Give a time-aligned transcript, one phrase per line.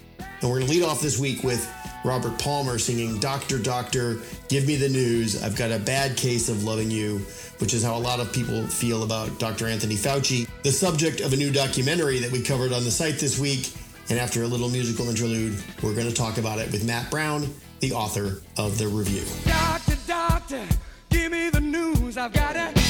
[0.44, 4.17] And we're going to lead off this week with Robert Palmer singing Doctor, Doctor,
[4.50, 5.41] Give Me the News.
[5.41, 7.19] I've got a bad case of loving you,
[7.59, 9.67] which is how a lot of people feel about Dr.
[9.67, 13.39] Anthony Fauci, the subject of a new documentary that we covered on the site this
[13.39, 13.72] week.
[14.09, 17.47] And after a little musical interlude, we're going to talk about it with Matt Brown,
[17.80, 19.23] the author of the review.
[19.45, 20.66] Doctor, doctor,
[21.09, 22.17] give me the news.
[22.17, 22.83] I've got a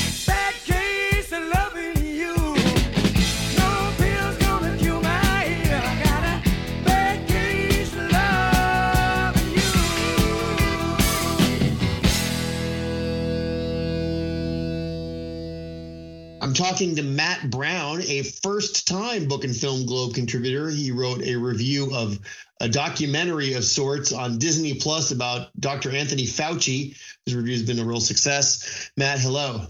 [16.53, 20.69] I'm talking to Matt Brown, a first time Book and Film Globe contributor.
[20.69, 22.19] He wrote a review of
[22.62, 25.90] a documentary of sorts on Disney Plus about Dr.
[25.90, 26.96] Anthony Fauci.
[27.25, 28.91] His review has been a real success.
[28.96, 29.66] Matt, hello.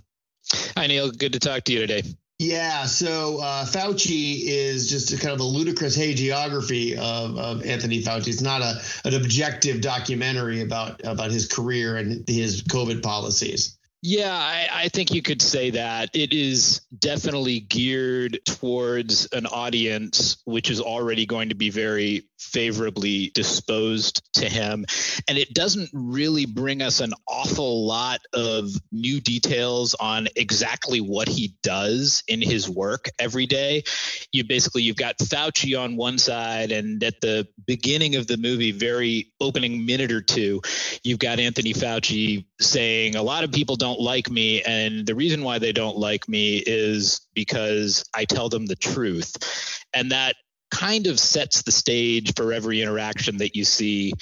[0.76, 1.10] Hi, Neal.
[1.10, 2.04] Good to talk to you today.
[2.38, 8.04] Yeah, so uh, Fauci is just a kind of a ludicrous hagiography of, of Anthony
[8.04, 8.28] Fauci.
[8.28, 13.78] It's not a an objective documentary about about his career and his COVID policies.
[14.06, 16.10] Yeah, I, I, think you could say that.
[16.14, 23.32] It is definitely geared towards an audience which is already going to be very favorably
[23.34, 24.86] disposed to him.
[25.28, 31.28] And it doesn't really bring us an awful lot of new details on exactly what
[31.28, 33.84] he does in his work every day.
[34.32, 38.72] You basically you've got Fauci on one side, and at the beginning of the movie,
[38.72, 40.62] very opening minute or two,
[41.04, 45.44] you've got Anthony Fauci saying a lot of people don't like me and the reason
[45.44, 49.36] why they don't like me is because I tell them the truth
[49.94, 50.36] and that
[50.74, 54.14] kind of sets the stage for every interaction that you see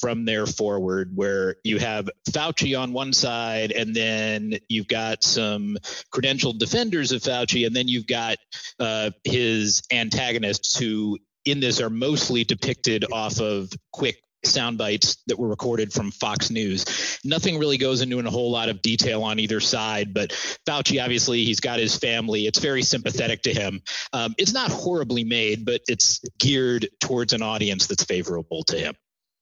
[0.00, 5.76] from there forward, where you have Fauci on one side, and then you've got some
[6.14, 8.38] credentialed defenders of Fauci, and then you've got
[8.78, 15.38] uh, his antagonists who in this are mostly depicted off of quick sound bites that
[15.38, 17.18] were recorded from Fox News.
[17.24, 20.30] Nothing really goes into a whole lot of detail on either side, but
[20.66, 22.46] Fauci, obviously, he's got his family.
[22.46, 23.82] It's very sympathetic to him.
[24.12, 28.94] Um, it's not horribly made, but it's geared towards an audience that's favorable to him.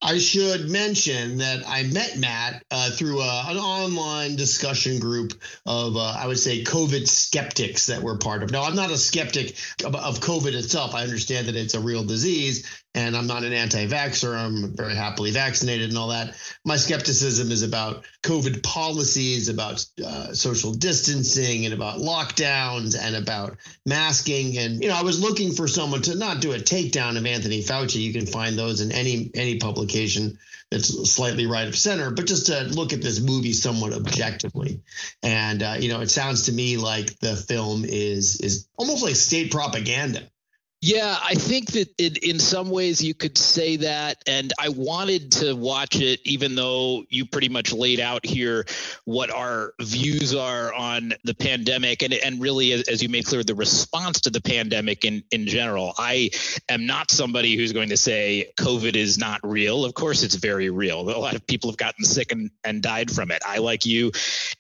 [0.02, 5.32] I should mention that I met Matt uh, through a, an online discussion group
[5.64, 8.50] of, uh, I would say, COVID skeptics that we're part of.
[8.50, 10.94] Now, I'm not a skeptic of, of COVID itself.
[10.94, 14.34] I understand that it's a real disease, and I'm not an anti-vaxxer.
[14.34, 16.34] I'm very happily vaccinated and all that.
[16.64, 23.58] My skepticism is about COVID policies, about uh, social distancing, and about lockdowns, and about
[23.84, 24.56] masking.
[24.56, 27.62] And you know, I was looking for someone to not do a takedown of Anthony
[27.62, 27.96] Fauci.
[27.96, 30.38] You can find those in any any publication
[30.70, 34.80] that's slightly right of center, but just to look at this movie somewhat objectively.
[35.22, 39.16] And uh, you know, it sounds to me like the film is is almost like
[39.16, 40.22] state propaganda.
[40.86, 44.22] Yeah, I think that it, in some ways you could say that.
[44.28, 48.64] And I wanted to watch it, even though you pretty much laid out here
[49.04, 53.56] what our views are on the pandemic and, and really, as, you made clear, the
[53.56, 55.92] response to the pandemic in, in general.
[55.98, 56.30] I
[56.68, 59.84] am not somebody who's going to say COVID is not real.
[59.84, 61.00] Of course, it's very real.
[61.00, 63.42] A lot of people have gotten sick and, and died from it.
[63.44, 64.12] I, like you,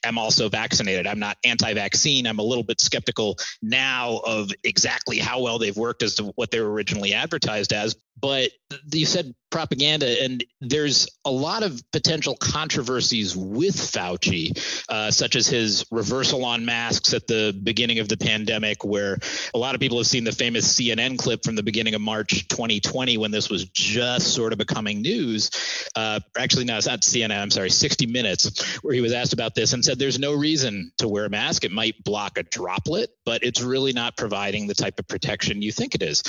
[0.02, 1.06] am also vaccinated.
[1.06, 2.26] I'm not anti vaccine.
[2.26, 6.50] I'm a little bit skeptical now of exactly how well they've worked as to what
[6.50, 7.96] they were originally advertised as.
[8.20, 8.50] But
[8.92, 14.52] you said propaganda, and there's a lot of potential controversies with Fauci,
[14.88, 19.18] uh, such as his reversal on masks at the beginning of the pandemic, where
[19.54, 22.48] a lot of people have seen the famous CNN clip from the beginning of March
[22.48, 25.50] 2020 when this was just sort of becoming news.
[25.94, 27.40] Uh, actually, no, it's not CNN.
[27.40, 30.92] I'm sorry, 60 Minutes, where he was asked about this and said there's no reason
[30.98, 31.64] to wear a mask.
[31.64, 35.72] It might block a droplet, but it's really not providing the type of protection you
[35.72, 36.22] think it is.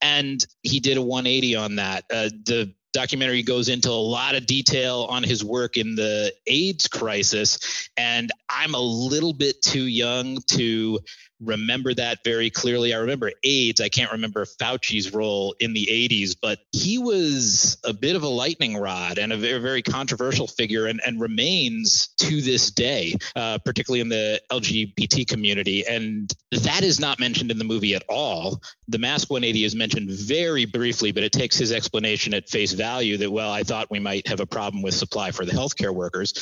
[0.00, 2.04] And he did a 180 on that.
[2.10, 6.86] Uh, the documentary goes into a lot of detail on his work in the AIDS
[6.86, 7.90] crisis.
[7.96, 11.00] And I'm a little bit too young to
[11.40, 12.94] remember that very clearly.
[12.94, 13.80] I remember AIDS.
[13.80, 18.28] I can't remember Fauci's role in the 80s, but he was a bit of a
[18.28, 23.58] lightning rod and a very, very controversial figure and, and remains to this day, uh,
[23.64, 25.86] particularly in the LGBT community.
[25.86, 28.62] And that is not mentioned in the movie at all.
[28.88, 33.16] The Mask 180 is mentioned very briefly, but it takes his explanation at face value
[33.18, 36.32] that, well, I thought we might have a problem with supply for the healthcare workers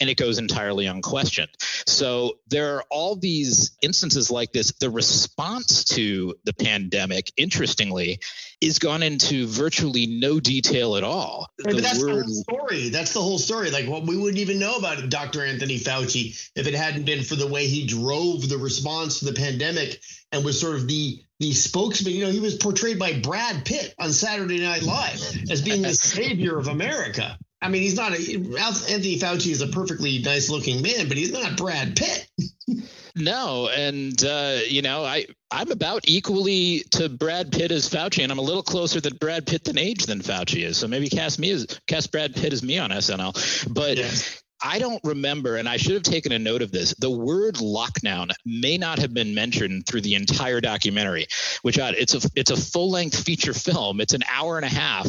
[0.00, 1.50] and it goes entirely unquestioned.
[1.86, 4.72] So there are all these instances like this.
[4.72, 8.20] The response to the pandemic, interestingly,
[8.60, 11.48] is gone into virtually no detail at all.
[11.64, 12.10] Right, but that's word...
[12.10, 12.88] the whole story.
[12.90, 13.70] That's the whole story.
[13.70, 15.44] Like what well, we wouldn't even know about Dr.
[15.44, 19.32] Anthony Fauci if it hadn't been for the way he drove the response to the
[19.32, 20.00] pandemic
[20.32, 22.14] and was sort of the the spokesman.
[22.14, 25.94] You know, he was portrayed by Brad Pitt on Saturday Night Live as being the
[25.94, 27.38] savior of America.
[27.60, 31.32] I mean, he's not a Anthony Fauci is a perfectly nice looking man, but he's
[31.32, 32.28] not Brad Pitt.
[33.16, 38.30] no, and uh, you know, I I'm about equally to Brad Pitt as Fauci, and
[38.30, 40.76] I'm a little closer than Brad Pitt than age than Fauci is.
[40.76, 43.96] So maybe cast me as cast Brad Pitt as me on SNL, but.
[43.96, 44.42] Yes.
[44.60, 46.92] I don't remember, and I should have taken a note of this.
[46.98, 51.28] The word lockdown may not have been mentioned through the entire documentary,
[51.62, 54.00] which it's a it's a full length feature film.
[54.00, 55.06] It's an hour and a half,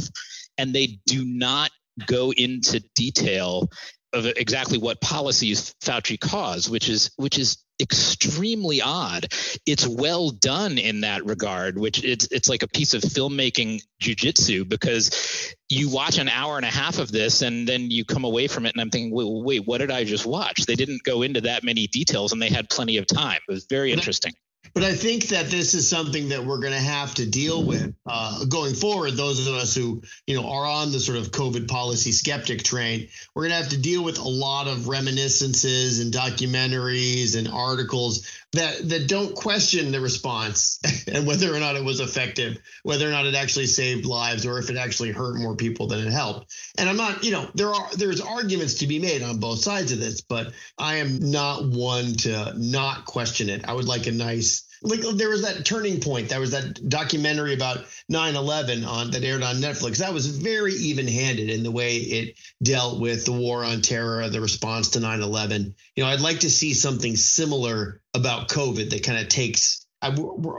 [0.59, 1.71] and they do not
[2.07, 3.69] go into detail
[4.13, 9.27] of exactly what policies Fauci caused, which is which is extremely odd.
[9.65, 14.67] It's well done in that regard, which it's it's like a piece of filmmaking jujitsu
[14.67, 18.47] because you watch an hour and a half of this and then you come away
[18.47, 20.65] from it and I'm thinking, wait, wait, what did I just watch?
[20.65, 23.39] They didn't go into that many details and they had plenty of time.
[23.47, 24.33] It was very interesting.
[24.73, 27.93] But I think that this is something that we're going to have to deal with
[28.05, 29.11] uh, going forward.
[29.11, 33.07] Those of us who, you know, are on the sort of COVID policy skeptic train,
[33.33, 38.27] we're going to have to deal with a lot of reminiscences and documentaries and articles
[38.53, 43.11] that that don't question the response and whether or not it was effective, whether or
[43.11, 46.51] not it actually saved lives, or if it actually hurt more people than it helped.
[46.77, 49.91] And I'm not, you know, there are there's arguments to be made on both sides
[49.91, 53.67] of this, but I am not one to not question it.
[53.67, 54.48] I would like a nice
[54.81, 56.29] like there was that turning point.
[56.29, 59.97] There was that documentary about 9/11 on that aired on Netflix.
[59.97, 64.41] That was very even-handed in the way it dealt with the war on terror, the
[64.41, 65.73] response to 9/11.
[65.95, 69.85] You know, I'd like to see something similar about COVID that kind of takes.
[70.01, 70.11] I,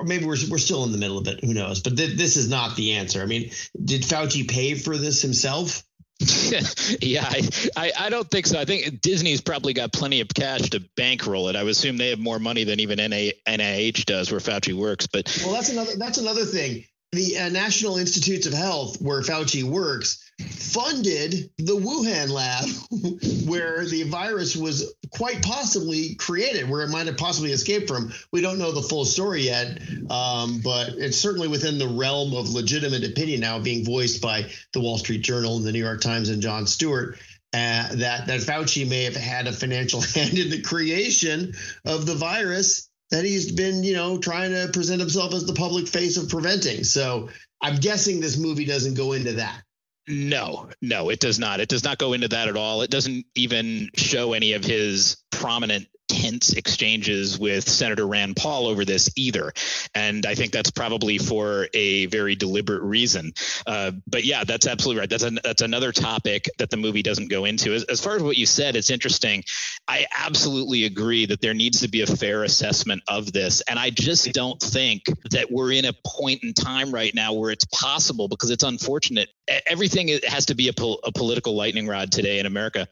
[0.05, 1.43] maybe we're we're still in the middle of it.
[1.43, 1.81] Who knows?
[1.81, 3.22] But th- this is not the answer.
[3.22, 3.50] I mean,
[3.82, 5.82] did Fauci pay for this himself?
[7.00, 8.61] yeah, I, I, I, don't think so.
[8.61, 11.56] I think Disney's probably got plenty of cash to bankroll it.
[11.56, 15.06] I assume they have more money than even NA, NIH does, where Fauci works.
[15.06, 16.84] But well, that's another that's another thing.
[17.12, 22.69] The uh, National Institutes of Health, where Fauci works, funded the Wuhan lab
[23.48, 28.12] where the virus was quite possibly created, where it might have possibly escaped from.
[28.32, 32.50] We don't know the full story yet, um, but it's certainly within the realm of
[32.50, 36.29] legitimate opinion now being voiced by the Wall Street Journal and the New York Times
[36.29, 37.19] and Jon Stewart.
[37.52, 41.52] Uh, that that Fauci may have had a financial hand in the creation
[41.84, 45.88] of the virus that he's been, you know, trying to present himself as the public
[45.88, 46.84] face of preventing.
[46.84, 47.29] So
[47.60, 49.62] I'm guessing this movie doesn't go into that.
[50.08, 51.60] No, no, it does not.
[51.60, 52.82] It does not go into that at all.
[52.82, 58.84] It doesn't even show any of his prominent tense exchanges with Senator Rand Paul over
[58.84, 59.52] this either.
[59.94, 63.32] And I think that's probably for a very deliberate reason.
[63.67, 65.08] Uh, but yeah, that's absolutely right.
[65.08, 67.72] That's an, that's another topic that the movie doesn't go into.
[67.72, 69.44] As, as far as what you said, it's interesting.
[69.86, 73.60] I absolutely agree that there needs to be a fair assessment of this.
[73.62, 77.52] And I just don't think that we're in a point in time right now where
[77.52, 79.29] it's possible because it's unfortunate.
[79.67, 82.88] Everything has to be a, pol- a political lightning rod today in America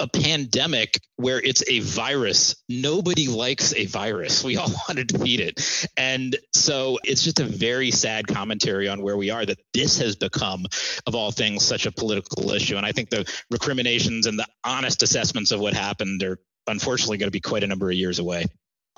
[0.00, 2.56] a pandemic where it's a virus.
[2.68, 4.42] Nobody likes a virus.
[4.44, 5.88] We all want to defeat it.
[5.96, 10.16] And so it's just a very sad commentary on where we are that this has
[10.16, 10.66] become,
[11.06, 12.76] of all things, such a political issue.
[12.76, 17.28] And I think the recriminations and the honest assessments of what happened are unfortunately going
[17.28, 18.46] to be quite a number of years away.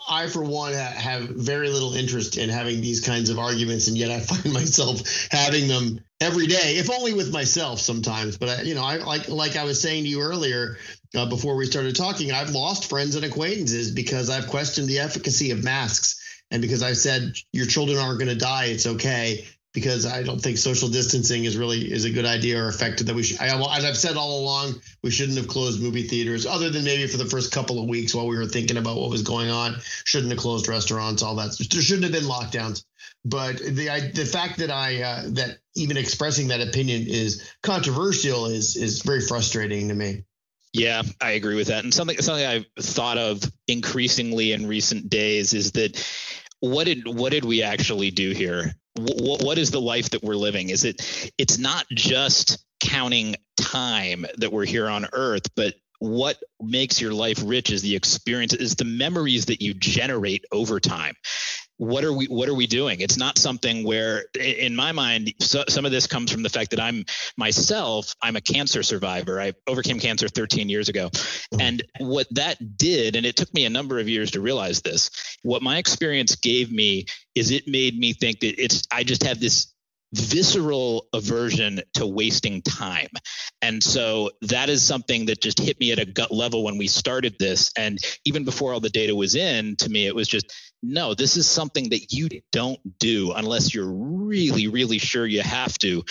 [0.08, 4.10] I, for one, have very little interest in having these kinds of arguments, and yet
[4.10, 5.00] I find myself
[5.30, 8.36] having them every day, if only with myself sometimes.
[8.36, 10.78] But I, you know, I like like I was saying to you earlier
[11.14, 15.50] uh, before we started talking, I've lost friends and acquaintances because I've questioned the efficacy
[15.50, 19.46] of masks, and because I've said your children aren't going to die, it's okay
[19.78, 23.06] because I don't think social distancing is really is a good idea or effective.
[23.06, 26.46] That we should, I, as I've said all along, we shouldn't have closed movie theaters,
[26.46, 29.10] other than maybe for the first couple of weeks while we were thinking about what
[29.10, 29.76] was going on.
[30.04, 31.56] Shouldn't have closed restaurants, all that.
[31.70, 32.84] There shouldn't have been lockdowns.
[33.24, 38.46] But the I, the fact that I uh, that even expressing that opinion is controversial
[38.46, 40.24] is is very frustrating to me.
[40.72, 41.84] Yeah, I agree with that.
[41.84, 45.96] And something something I've thought of increasingly in recent days is that
[46.60, 48.72] what did what did we actually do here?
[48.96, 50.70] What, what is the life that we're living?
[50.70, 57.00] Is it it's not just counting time that we're here on earth, but what makes
[57.00, 61.14] your life rich is the experience is the memories that you generate over time
[61.78, 65.64] what are we what are we doing it's not something where in my mind so,
[65.68, 67.04] some of this comes from the fact that i'm
[67.36, 71.60] myself i'm a cancer survivor i overcame cancer 13 years ago mm-hmm.
[71.60, 75.38] and what that did and it took me a number of years to realize this
[75.42, 77.06] what my experience gave me
[77.36, 79.72] is it made me think that it's i just have this
[80.14, 83.08] visceral aversion to wasting time.
[83.60, 86.86] And so that is something that just hit me at a gut level when we
[86.86, 87.70] started this.
[87.76, 91.36] And even before all the data was in, to me, it was just, no, this
[91.36, 96.04] is something that you don't do unless you're really, really sure you have to.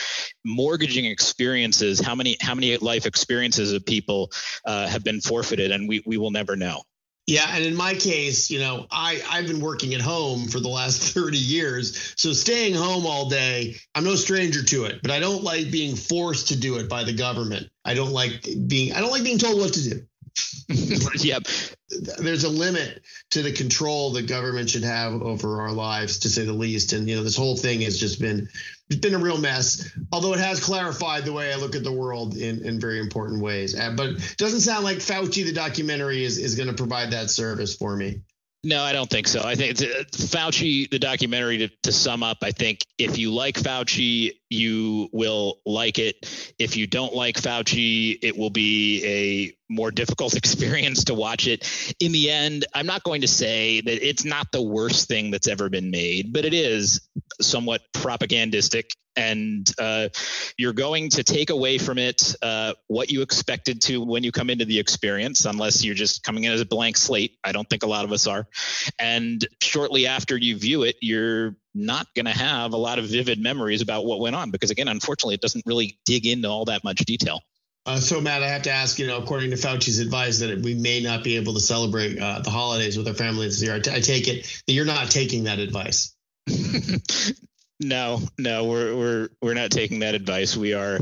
[0.45, 4.31] Mortgaging experiences, how many, how many life experiences of people
[4.65, 6.81] uh, have been forfeited and we, we will never know.
[7.27, 10.69] Yeah, and in my case, you know, I I've been working at home for the
[10.69, 12.13] last 30 years.
[12.15, 15.97] So staying home all day, I'm no stranger to it, but I don't like being
[15.97, 17.67] forced to do it by the government.
[17.83, 20.07] I don't like being I don't like being told what to do.
[21.15, 21.43] yep.
[22.19, 23.01] There's a limit
[23.31, 26.93] to the control the government should have over our lives, to say the least.
[26.93, 28.49] And you know, this whole thing has just been
[28.89, 29.89] it's been a real mess.
[30.11, 33.41] Although it has clarified the way I look at the world in, in very important
[33.41, 33.77] ways.
[33.77, 37.29] Uh, but it doesn't sound like Fauci, the documentary, is is going to provide that
[37.29, 38.21] service for me.
[38.63, 39.43] No, I don't think so.
[39.43, 40.03] I think it's uh,
[40.37, 45.59] Fauci, the documentary, to, to, sum up, I think if you like Fauci, you will
[45.65, 46.15] like it.
[46.57, 51.95] If you don't like Fauci, it will be a more difficult experience to watch it.
[51.99, 55.47] In the end, I'm not going to say that it's not the worst thing that's
[55.47, 57.07] ever been made, but it is
[57.39, 58.91] somewhat propagandistic.
[59.17, 60.09] And uh,
[60.57, 64.49] you're going to take away from it uh, what you expected to when you come
[64.49, 67.37] into the experience, unless you're just coming in as a blank slate.
[67.43, 68.47] I don't think a lot of us are.
[68.99, 73.39] And shortly after you view it, you're not going to have a lot of vivid
[73.39, 76.83] memories about what went on because, again, unfortunately, it doesn't really dig into all that
[76.83, 77.41] much detail.
[77.87, 80.75] Uh, so, Matt, I have to ask, you know, according to Fauci's advice, that we
[80.75, 83.75] may not be able to celebrate uh, the holidays with our families this year.
[83.75, 86.13] I, t- I take it that you're not taking that advice.
[87.79, 90.57] no, no, we're we're we're not taking that advice.
[90.57, 90.99] We are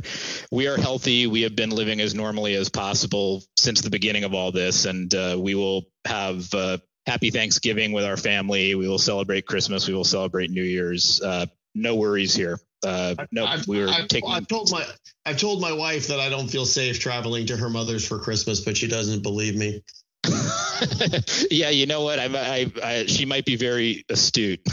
[0.51, 1.27] we are healthy.
[1.27, 5.13] We have been living as normally as possible since the beginning of all this, and
[5.13, 8.75] uh, we will have uh, happy Thanksgiving with our family.
[8.75, 9.87] We will celebrate Christmas.
[9.87, 11.21] We will celebrate New Year's.
[11.21, 12.59] Uh, no worries here.
[12.85, 14.29] Uh, no, I've, we were I've, taking.
[14.29, 14.85] I've told my
[15.25, 18.59] I've told my wife that I don't feel safe traveling to her mother's for Christmas,
[18.59, 19.81] but she doesn't believe me.
[21.51, 22.19] yeah, you know what?
[22.19, 24.61] I, I, I, she might be very astute.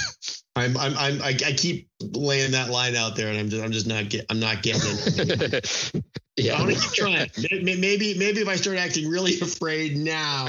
[0.54, 3.72] I'm, I'm, I'm, I, I keep laying that line out there, and I'm just, I'm
[3.72, 5.92] just not get, I'm not getting it.
[6.36, 7.30] yeah, I want to keep trying.
[7.64, 10.46] Maybe, maybe if I start acting really afraid now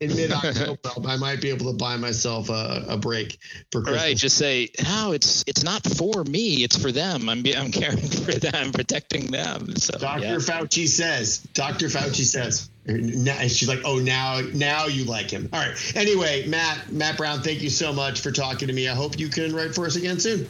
[0.00, 3.38] in mid October, I might be able to buy myself a, a break
[3.72, 4.02] for Christmas.
[4.02, 4.16] Right.
[4.16, 6.62] Just say, no, it's, it's not for me.
[6.62, 7.30] It's for them.
[7.30, 8.52] I'm, I'm caring for them.
[8.54, 9.74] I'm protecting them.
[9.76, 10.22] So, Dr.
[10.22, 10.36] Yeah.
[10.36, 11.38] Fauci says.
[11.54, 11.86] Dr.
[11.86, 12.68] Fauci says.
[12.86, 15.96] And she's like, "Oh, now, now you like him." All right.
[15.96, 18.88] Anyway, Matt, Matt Brown, thank you so much for talking to me.
[18.88, 20.48] I hope you can write for us again soon.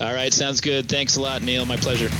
[0.00, 0.88] All right, sounds good.
[0.88, 1.66] Thanks a lot, Neal.
[1.66, 2.10] My pleasure.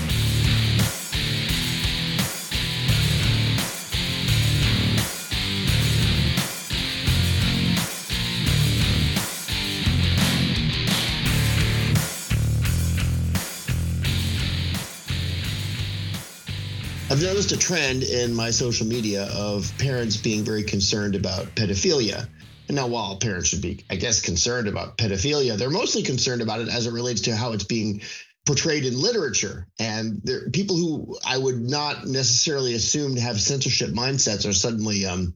[17.14, 22.28] I've noticed a trend in my social media of parents being very concerned about pedophilia.
[22.66, 26.61] And now, while parents should be, I guess, concerned about pedophilia, they're mostly concerned about
[26.61, 28.02] it as it relates to how it's being
[28.44, 29.68] portrayed in literature.
[29.78, 35.06] And there, people who I would not necessarily assume to have censorship mindsets are suddenly
[35.06, 35.35] um,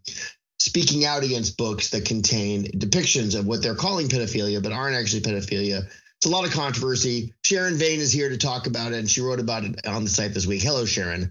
[0.59, 5.23] speaking out against books that contain depictions of what they're calling pedophilia, but aren't actually
[5.23, 5.83] pedophilia.
[6.17, 7.35] It's a lot of controversy.
[7.45, 10.11] Sharon Vane is here to talk about it, and she wrote about it on the
[10.11, 10.63] site this week.
[10.63, 11.31] Hello, Sharon.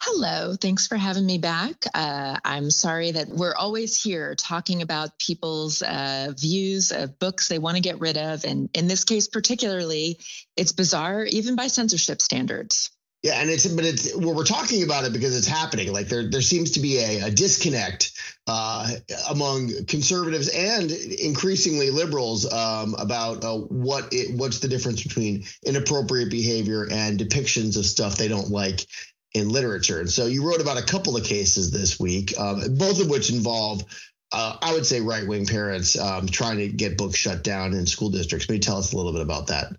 [0.00, 1.84] Hello, thanks for having me back.
[1.94, 7.58] Uh, I'm sorry that we're always here talking about people's uh, views of books they
[7.58, 8.44] want to get rid of.
[8.44, 10.18] And in this case, particularly,
[10.56, 12.90] it's bizarre, even by censorship standards.
[13.22, 15.92] Yeah, and it's but it's well, we're talking about it because it's happening.
[15.92, 18.12] Like there there seems to be a, a disconnect
[18.46, 18.88] uh,
[19.28, 26.30] among conservatives and increasingly liberals um, about uh, what it what's the difference between inappropriate
[26.30, 28.86] behavior and depictions of stuff they don't like
[29.34, 30.00] in literature.
[30.00, 33.30] And so you wrote about a couple of cases this week, um, both of which
[33.30, 33.84] involve.
[34.30, 37.86] Uh, I would say right wing parents um, trying to get books shut down in
[37.86, 38.48] school districts.
[38.48, 39.72] Maybe tell us a little bit about that.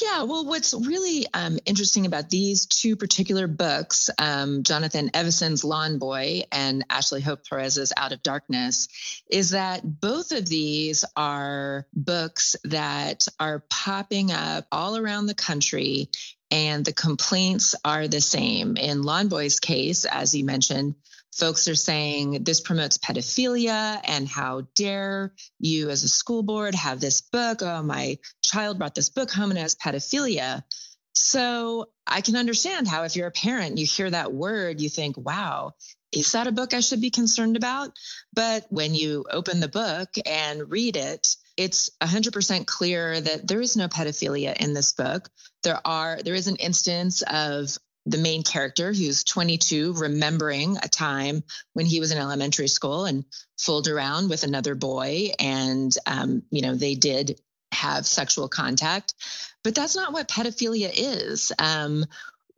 [0.00, 5.98] Yeah, well, what's really um, interesting about these two particular books, um, Jonathan Evison's Lawn
[5.98, 8.88] Boy and Ashley Hope Perez's Out of Darkness,
[9.30, 16.08] is that both of these are books that are popping up all around the country,
[16.52, 18.76] and the complaints are the same.
[18.76, 20.94] In Lawn Boy's case, as you mentioned,
[21.34, 27.00] folks are saying this promotes pedophilia and how dare you as a school board have
[27.00, 27.62] this book?
[27.62, 30.62] Oh my child brought this book home and has pedophilia.
[31.14, 35.16] So i can understand how if you're a parent you hear that word you think
[35.16, 35.72] wow
[36.10, 37.92] is that a book i should be concerned about?
[38.34, 43.76] But when you open the book and read it it's 100% clear that there is
[43.76, 45.28] no pedophilia in this book.
[45.62, 51.44] There are there is an instance of the main character who's 22 remembering a time
[51.74, 53.24] when he was in elementary school and
[53.58, 57.40] fooled around with another boy and um, you know they did
[57.72, 59.14] have sexual contact.
[59.64, 61.52] But that's not what pedophilia is.
[61.58, 62.04] Um,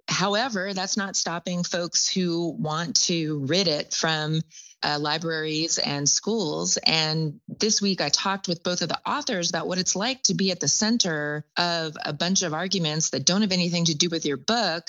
[0.09, 4.41] however that's not stopping folks who want to rid it from
[4.83, 6.77] uh, libraries and schools.
[6.77, 10.35] And this week, I talked with both of the authors about what it's like to
[10.35, 14.09] be at the center of a bunch of arguments that don't have anything to do
[14.11, 14.85] with your book,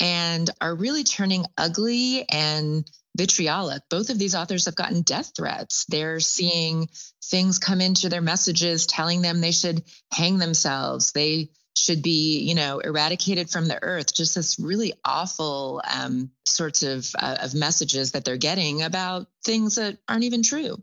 [0.00, 3.82] and are really turning ugly and vitriolic.
[3.88, 5.84] Both of these authors have gotten death threats.
[5.88, 6.88] They're seeing
[7.26, 11.12] things come into their messages telling them they should hang themselves.
[11.12, 14.14] They should be, you know, eradicated from the earth.
[14.14, 19.76] Just this really awful um, sorts of uh, of messages that they're getting about things
[19.76, 20.82] that aren't even true.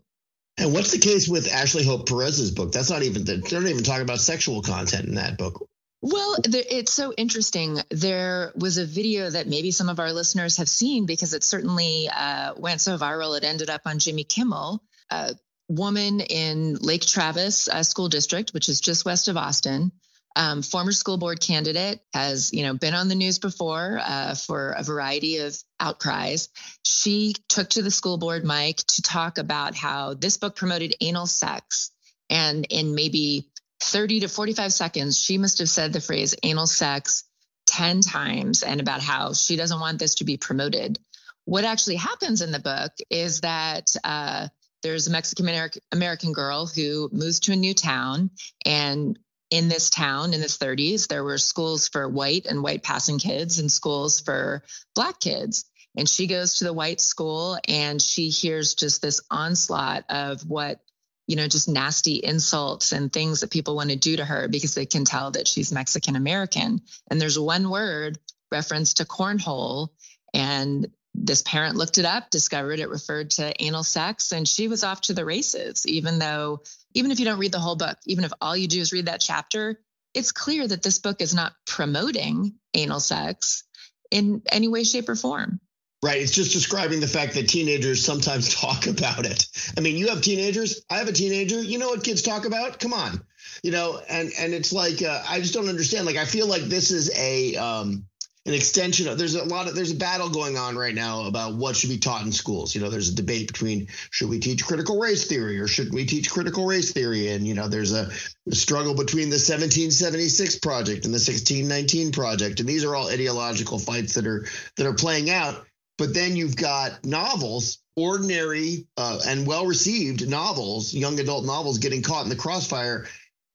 [0.58, 2.72] And what's the case with Ashley Hope Perez's book?
[2.72, 5.66] That's not even they're not even talking about sexual content in that book.
[6.02, 7.78] Well, it's so interesting.
[7.90, 12.08] There was a video that maybe some of our listeners have seen because it certainly
[12.12, 13.36] uh, went so viral.
[13.36, 14.82] It ended up on Jimmy Kimmel.
[15.10, 15.36] A
[15.68, 19.92] woman in Lake Travis uh, School District, which is just west of Austin,
[20.36, 24.70] um, former school board candidate, has you know been on the news before uh, for
[24.70, 26.48] a variety of outcries.
[26.84, 31.26] She took to the school board mic to talk about how this book promoted anal
[31.26, 31.90] sex,
[32.30, 33.48] and in maybe
[33.82, 37.24] 30 to 45 seconds, she must have said the phrase anal sex
[37.66, 40.98] 10 times and about how she doesn't want this to be promoted.
[41.44, 44.48] What actually happens in the book is that uh,
[44.82, 48.30] there's a Mexican American girl who moves to a new town.
[48.66, 49.18] And
[49.52, 53.58] in this town in the 30s, there were schools for white and white passing kids
[53.58, 55.66] and schools for black kids.
[55.94, 60.80] And she goes to the white school and she hears just this onslaught of what
[61.28, 64.74] you know, just nasty insults and things that people want to do to her because
[64.74, 66.80] they can tell that she's Mexican American.
[67.08, 68.18] And there's one word
[68.50, 69.90] reference to cornhole.
[70.34, 74.82] And this parent looked it up, discovered it referred to anal sex, and she was
[74.82, 76.62] off to the races, even though,
[76.94, 79.06] even if you don't read the whole book, even if all you do is read
[79.06, 79.80] that chapter,
[80.14, 83.64] it's clear that this book is not promoting anal sex
[84.10, 85.60] in any way, shape, or form.
[86.02, 86.20] Right.
[86.20, 89.46] It's just describing the fact that teenagers sometimes talk about it.
[89.76, 90.84] I mean, you have teenagers.
[90.90, 91.62] I have a teenager.
[91.62, 92.80] You know what kids talk about?
[92.80, 93.22] Come on.
[93.62, 96.06] You know, and and it's like uh, I just don't understand.
[96.06, 98.06] Like I feel like this is a um,
[98.44, 101.54] an extension of there's a lot of there's a battle going on right now about
[101.54, 102.74] what should be taught in schools.
[102.74, 106.06] You know, there's a debate between should we teach critical race theory or should we
[106.06, 108.10] teach critical race theory, and you know, there's a,
[108.48, 113.78] a struggle between the 1776 project and the 1619 project, and these are all ideological
[113.78, 115.64] fights that are that are playing out.
[115.96, 122.02] But then you've got novels, ordinary uh, and well received novels, young adult novels getting
[122.02, 123.06] caught in the crossfire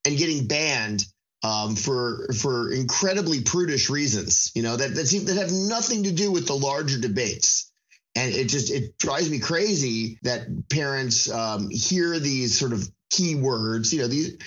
[0.06, 1.04] and getting banned
[1.44, 6.12] um, for for incredibly prudish reasons, you know, that, that, seem, that have nothing to
[6.12, 7.72] do with the larger debates.
[8.16, 13.36] And it just it drives me crazy that parents um, hear these sort of key
[13.36, 14.38] words, you know, these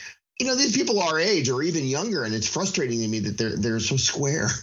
[0.40, 3.38] you know, these people our age or even younger, and it's frustrating to me that
[3.38, 4.48] they're they're so square.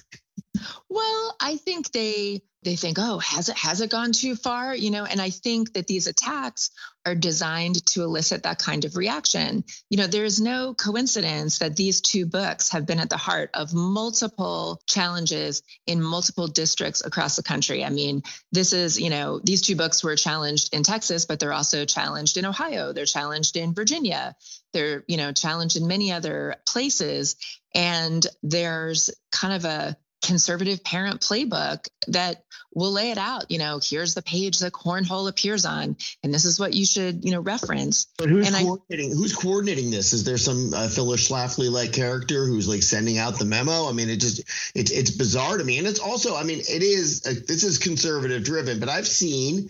[0.90, 4.76] Well, I think they they think, oh, has it has it gone too far?
[4.76, 6.72] You know, and I think that these attacks
[7.06, 9.64] are designed to elicit that kind of reaction.
[9.90, 13.52] You know, there is no coincidence that these two books have been at the heart
[13.54, 17.86] of multiple challenges in multiple districts across the country.
[17.86, 21.54] I mean, this is, you know, these two books were challenged in Texas, but they're
[21.54, 24.36] also challenged in Ohio, they're challenged in Virginia,
[24.74, 27.38] they're, you know, challenged in many other places.
[27.74, 33.50] And there's kind of a conservative parent playbook that will lay it out.
[33.50, 37.26] You know, here's the page that cornhole appears on, and this is what you should,
[37.26, 38.08] you know, reference.
[38.18, 39.12] But who's and coordinating?
[39.12, 40.14] I, who's coordinating this?
[40.14, 43.88] Is there some uh, Phyllis Schlafly like character who's like sending out the memo?
[43.90, 44.44] I mean, it just
[44.76, 47.78] it's it's bizarre to me, and it's also, I mean, it is uh, this is
[47.78, 49.70] conservative driven, but I've seen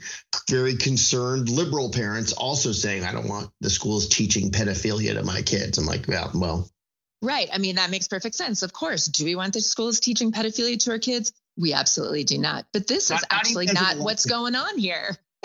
[0.49, 5.41] very concerned liberal parents also saying, I don't want the schools teaching pedophilia to my
[5.41, 5.77] kids.
[5.77, 6.69] I'm like, yeah, well,
[7.21, 7.49] Right.
[7.51, 8.61] I mean, that makes perfect sense.
[8.61, 9.05] Of course.
[9.05, 11.33] Do we want the schools teaching pedophilia to our kids?
[11.57, 12.65] We absolutely do not.
[12.71, 15.17] But this not, is actually not what's going on here.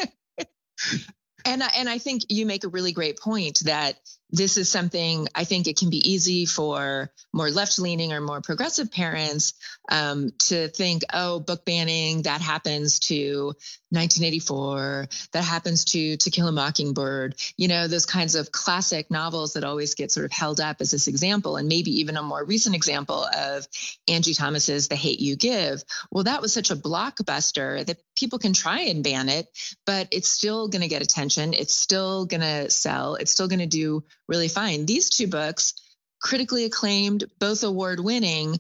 [1.45, 3.97] and I, and I think you make a really great point that
[4.33, 8.41] this is something I think it can be easy for more left leaning or more
[8.41, 9.53] progressive parents
[9.91, 13.55] um, to think, oh, book banning, that happens to
[13.91, 19.53] 1984, that happens to To Kill a Mockingbird, you know, those kinds of classic novels
[19.53, 22.43] that always get sort of held up as this example, and maybe even a more
[22.43, 23.67] recent example of
[24.09, 25.85] Angie Thomas's The Hate U Give.
[26.11, 29.47] Well, that was such a blockbuster that people can try and ban it,
[29.85, 31.53] but it's still going to get attention.
[31.53, 33.17] It's still going to sell.
[33.17, 34.87] It's still going to do really fine.
[34.87, 35.75] These two books,
[36.21, 38.59] critically acclaimed, both award winning,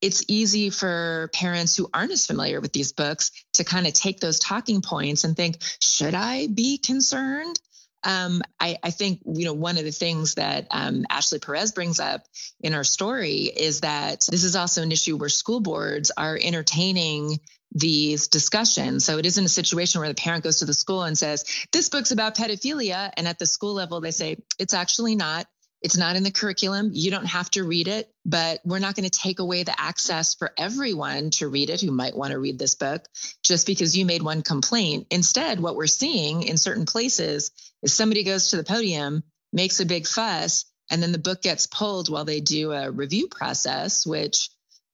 [0.00, 4.18] it's easy for parents who aren't as familiar with these books to kind of take
[4.18, 7.60] those talking points and think, should I be concerned?
[8.02, 12.00] Um, I, I, think you know one of the things that um, Ashley Perez brings
[12.00, 12.22] up
[12.60, 17.40] in our story is that this is also an issue where school boards are entertaining
[17.72, 19.04] these discussions.
[19.04, 21.88] So it isn't a situation where the parent goes to the school and says, This
[21.88, 23.12] book's about pedophilia.
[23.16, 25.46] And at the school level, they say, It's actually not.
[25.82, 26.90] It's not in the curriculum.
[26.92, 30.34] You don't have to read it, but we're not going to take away the access
[30.34, 33.02] for everyone to read it who might want to read this book
[33.42, 35.06] just because you made one complaint.
[35.10, 37.50] Instead, what we're seeing in certain places
[37.82, 41.66] is somebody goes to the podium, makes a big fuss, and then the book gets
[41.66, 44.50] pulled while they do a review process, which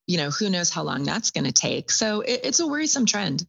[0.07, 1.91] you know, who knows how long that's going to take.
[1.91, 3.45] So it, it's a worrisome trend.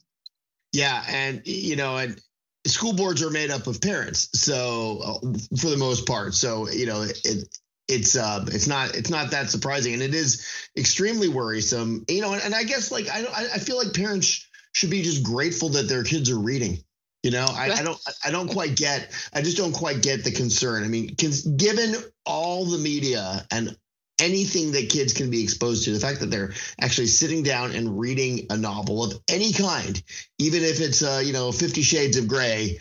[0.72, 1.02] Yeah.
[1.08, 2.20] And, you know, and
[2.66, 4.28] school boards are made up of parents.
[4.34, 5.18] So uh,
[5.58, 7.48] for the most part, so, you know, it,
[7.88, 10.46] it's uh it's not it's not that surprising and it is
[10.76, 13.24] extremely worrisome you know and, and i guess like i
[13.54, 16.84] i feel like parents should be just grateful that their kids are reading
[17.28, 20.30] you know I, I don't i don't quite get i just don't quite get the
[20.32, 21.14] concern i mean
[21.56, 23.76] given all the media and
[24.18, 25.92] anything that kids can be exposed to.
[25.92, 30.02] The fact that they're actually sitting down and reading a novel of any kind,
[30.38, 32.78] even if it's uh, you know Fifty Shades of Grey,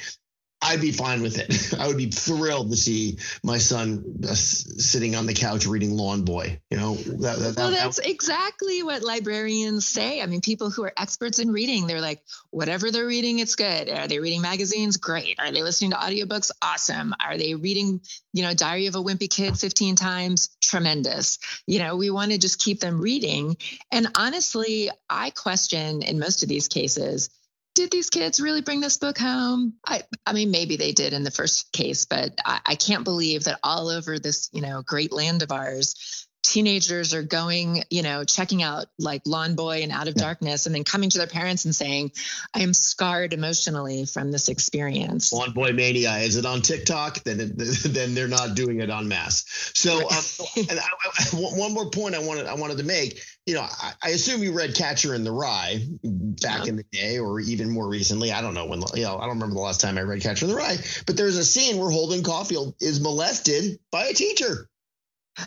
[0.61, 1.79] I'd be fine with it.
[1.79, 6.23] I would be thrilled to see my son uh, sitting on the couch reading Lawn
[6.23, 6.59] Boy.
[6.71, 10.21] You know, that, that, well, that's that, exactly what librarians say.
[10.21, 13.89] I mean, people who are experts in reading, they're like, whatever they're reading, it's good.
[13.89, 14.97] Are they reading magazines?
[14.97, 15.39] Great.
[15.39, 16.51] Are they listening to audiobooks?
[16.61, 17.13] Awesome.
[17.23, 18.01] Are they reading,
[18.33, 20.49] you know, Diary of a Wimpy Kid 15 times?
[20.61, 21.37] Tremendous.
[21.67, 23.57] You know, we want to just keep them reading.
[23.91, 27.29] And honestly, I question in most of these cases
[27.77, 29.75] did these kids really bring this book home?
[29.85, 33.43] I, I mean, maybe they did in the first case, but I, I can't believe
[33.43, 38.23] that all over this, you know, great land of ours, teenagers are going, you know,
[38.23, 40.23] checking out like Lawn Boy and Out of yeah.
[40.23, 42.11] Darkness and then coming to their parents and saying,
[42.53, 45.33] I am scarred emotionally from this experience.
[45.33, 46.17] Lawn Boy Mania.
[46.17, 47.23] Is it on TikTok?
[47.23, 49.45] Then, it, then they're not doing it on mass.
[49.73, 50.23] So, um,
[50.69, 53.93] and I, I, one more point I wanted, I wanted to make, you know, I,
[54.01, 56.69] I assume you read Catcher in the Rye back yeah.
[56.69, 58.31] in the day or even more recently.
[58.31, 60.45] I don't know when, you know, I don't remember the last time I read Catcher
[60.45, 64.69] in the Rye, but there's a scene where Holden Caulfield is molested by a teacher.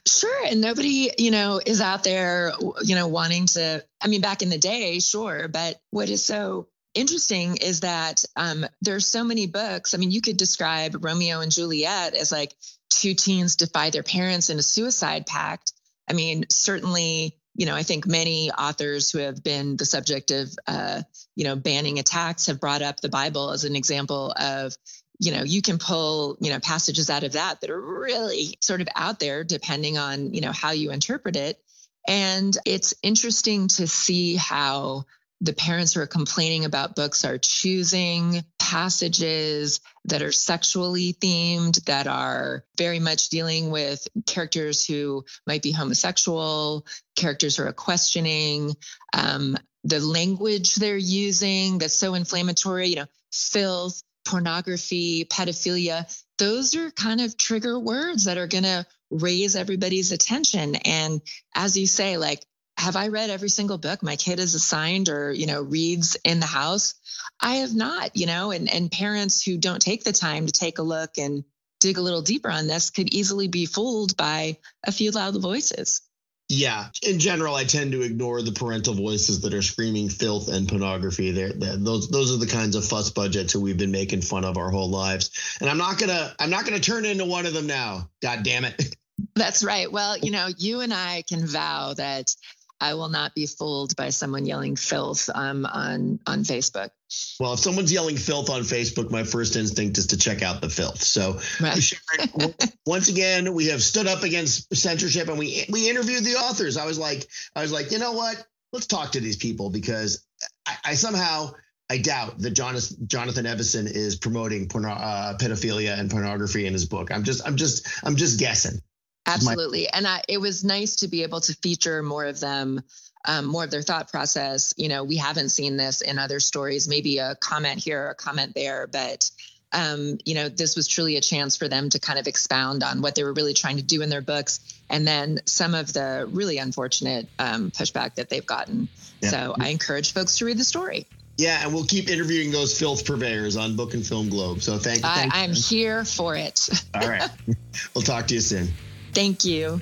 [0.07, 0.47] Sure.
[0.47, 4.49] And nobody, you know, is out there, you know, wanting to, I mean, back in
[4.49, 5.49] the day, sure.
[5.49, 9.95] But what is so interesting is that um, there's so many books.
[9.95, 12.55] I mean, you could describe Romeo and Juliet as like
[12.89, 15.73] two teens defy their parents in a suicide pact.
[16.09, 20.53] I mean, certainly, you know, I think many authors who have been the subject of,
[20.67, 21.03] uh,
[21.35, 24.75] you know, banning attacks have brought up the Bible as an example of,
[25.21, 28.81] you know you can pull you know passages out of that that are really sort
[28.81, 31.63] of out there depending on you know how you interpret it.
[32.09, 35.05] And it's interesting to see how
[35.43, 42.07] the parents who are complaining about books are choosing passages that are sexually themed, that
[42.07, 48.75] are very much dealing with characters who might be homosexual, characters who are questioning,
[49.15, 56.07] um, the language they're using that's so inflammatory, you know, filth, pornography, pedophilia.
[56.39, 60.77] Those are kind of trigger words that are going to raise everybody's attention.
[60.77, 61.21] And
[61.55, 62.45] as you say, like,
[62.77, 66.39] have I read every single book my kid is assigned or, you know, reads in
[66.39, 66.95] the house?
[67.41, 70.79] I have not, you know, and, and parents who don't take the time to take
[70.79, 71.45] a look and
[71.81, 76.03] dig a little deeper on this could easily be fooled by a few loud voices.
[76.53, 80.69] Yeah, in general, I tend to ignore the parental voices that are screaming filth and
[80.69, 81.31] pornography.
[81.31, 84.57] There, those those are the kinds of fuss budgets that we've been making fun of
[84.57, 85.31] our whole lives.
[85.61, 88.11] And I'm not gonna I'm not gonna turn into one of them now.
[88.21, 88.97] God damn it.
[89.37, 89.93] That's right.
[89.93, 92.35] Well, you know, you and I can vow that
[92.81, 96.91] I will not be fooled by someone yelling filth um, on on Facebook.
[97.39, 100.71] Well, if someone's yelling filth on Facebook, my first instinct is to check out the
[100.71, 101.03] filth.
[101.03, 102.73] So, right.
[102.87, 106.77] once again, we have stood up against censorship, and we we interviewed the authors.
[106.77, 108.45] I was like, I was like, you know what?
[108.73, 110.25] Let's talk to these people because
[110.67, 111.53] I, I somehow
[111.91, 116.87] I doubt that Jonathan, Jonathan Evison is promoting porno, uh, pedophilia and pornography in his
[116.87, 117.11] book.
[117.11, 118.81] I'm just, I'm just, I'm just guessing.
[119.27, 119.83] Absolutely.
[119.83, 122.83] My- and I, it was nice to be able to feature more of them,
[123.27, 124.75] um, more of their thought process.
[124.77, 128.55] You know, we haven't seen this in other stories, maybe a comment here, a comment
[128.55, 129.31] there, but
[129.73, 133.03] um, you know, this was truly a chance for them to kind of expound on
[133.03, 136.29] what they were really trying to do in their books, and then some of the
[136.31, 138.89] really unfortunate um, pushback that they've gotten.
[139.21, 139.29] Yeah.
[139.29, 141.07] So I encourage folks to read the story.
[141.37, 144.61] Yeah, and we'll keep interviewing those filth purveyors on Book and Film Globe.
[144.61, 145.09] So thank you.
[145.09, 146.69] I, I'm here for it.
[146.95, 147.31] All right.
[147.95, 148.69] we'll talk to you soon.
[149.15, 149.81] Thank you.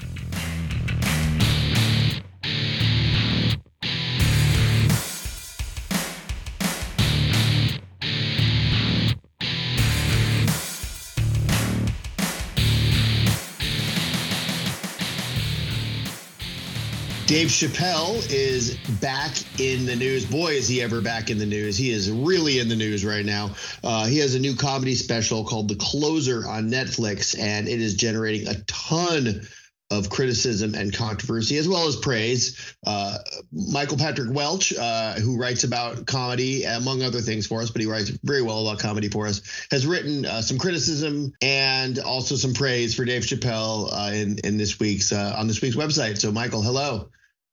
[17.29, 20.25] Dave Chappelle is back in the news.
[20.25, 21.77] Boy, is he ever back in the news.
[21.77, 23.51] He is really in the news right now.
[23.85, 27.97] Uh, he has a new comedy special called The Closer on Netflix, and it is
[27.97, 29.47] generating a ton
[29.91, 32.75] of criticism and controversy, as well as praise.
[32.87, 33.19] Uh,
[33.53, 37.87] Michael Patrick Welch, uh, who writes about comedy, among other things for us, but he
[37.87, 42.55] writes very well about comedy for us, has written uh, some criticism and also some
[42.55, 46.17] praise for Dave Chappelle uh, in in this week's uh, on this week's website.
[46.17, 47.11] So, Michael, hello.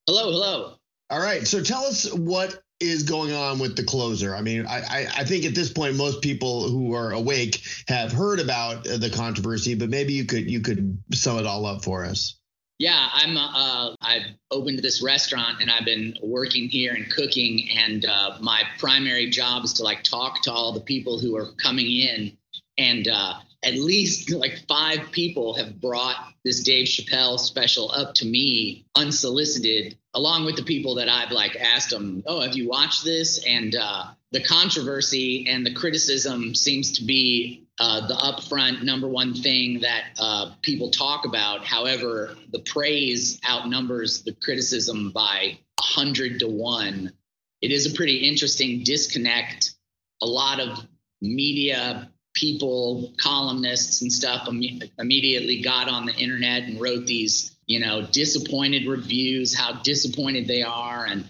[0.08, 0.76] Hello, hello.
[1.10, 1.48] All right.
[1.48, 4.36] So tell us what is going on with the closer.
[4.36, 8.12] I mean, I, I, I, think at this point most people who are awake have
[8.12, 12.06] heard about the controversy, but maybe you could you could sum it all up for
[12.06, 12.38] us.
[12.78, 13.38] Yeah, I'm.
[13.38, 18.64] Uh, I've opened this restaurant and I've been working here and cooking, and uh, my
[18.78, 22.38] primary job is to like talk to all the people who are coming in,
[22.78, 28.26] and uh, at least like five people have brought this Dave Chappelle special up to
[28.26, 33.04] me unsolicited, along with the people that I've like asked them, "Oh, have you watched
[33.04, 39.08] this?" And uh, the controversy and the criticism seems to be uh, the upfront number
[39.08, 41.66] one thing that uh, people talk about.
[41.66, 47.12] However, the praise outnumbers the criticism by a hundred to one.
[47.62, 49.74] It is a pretty interesting disconnect.
[50.22, 50.86] A lot of
[51.22, 57.80] media people, columnists and stuff Im- immediately got on the internet and wrote these, you
[57.80, 61.06] know, disappointed reviews, how disappointed they are.
[61.06, 61.28] And,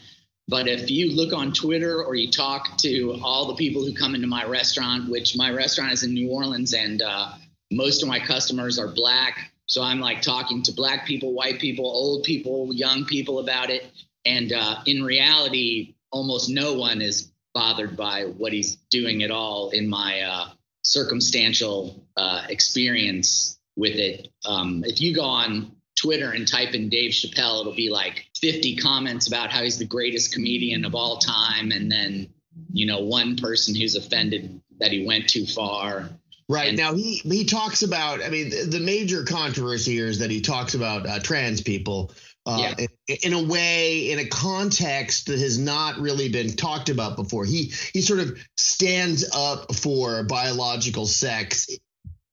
[0.49, 4.15] but if you look on Twitter or you talk to all the people who come
[4.15, 7.33] into my restaurant, which my restaurant is in New Orleans and uh,
[7.71, 9.51] most of my customers are black.
[9.67, 13.85] So I'm like talking to black people, white people, old people, young people about it.
[14.25, 19.69] And uh, in reality, almost no one is bothered by what he's doing at all
[19.69, 20.49] in my uh,
[20.85, 24.29] circumstantial uh, experience with it.
[24.45, 28.77] Um, if you go on Twitter and type in Dave Chappelle, it'll be like 50
[28.77, 32.29] comments about how he's the greatest comedian of all time, and then
[32.71, 36.09] you know one person who's offended that he went too far.
[36.47, 38.21] Right and, now, he he talks about.
[38.21, 42.11] I mean, the, the, major controversy here is that he talks about uh, trans people
[42.45, 42.85] uh, yeah.
[43.07, 47.45] In, a way, in a context that has not really been talked about before.
[47.45, 51.69] He he sort of stands up for biological sex.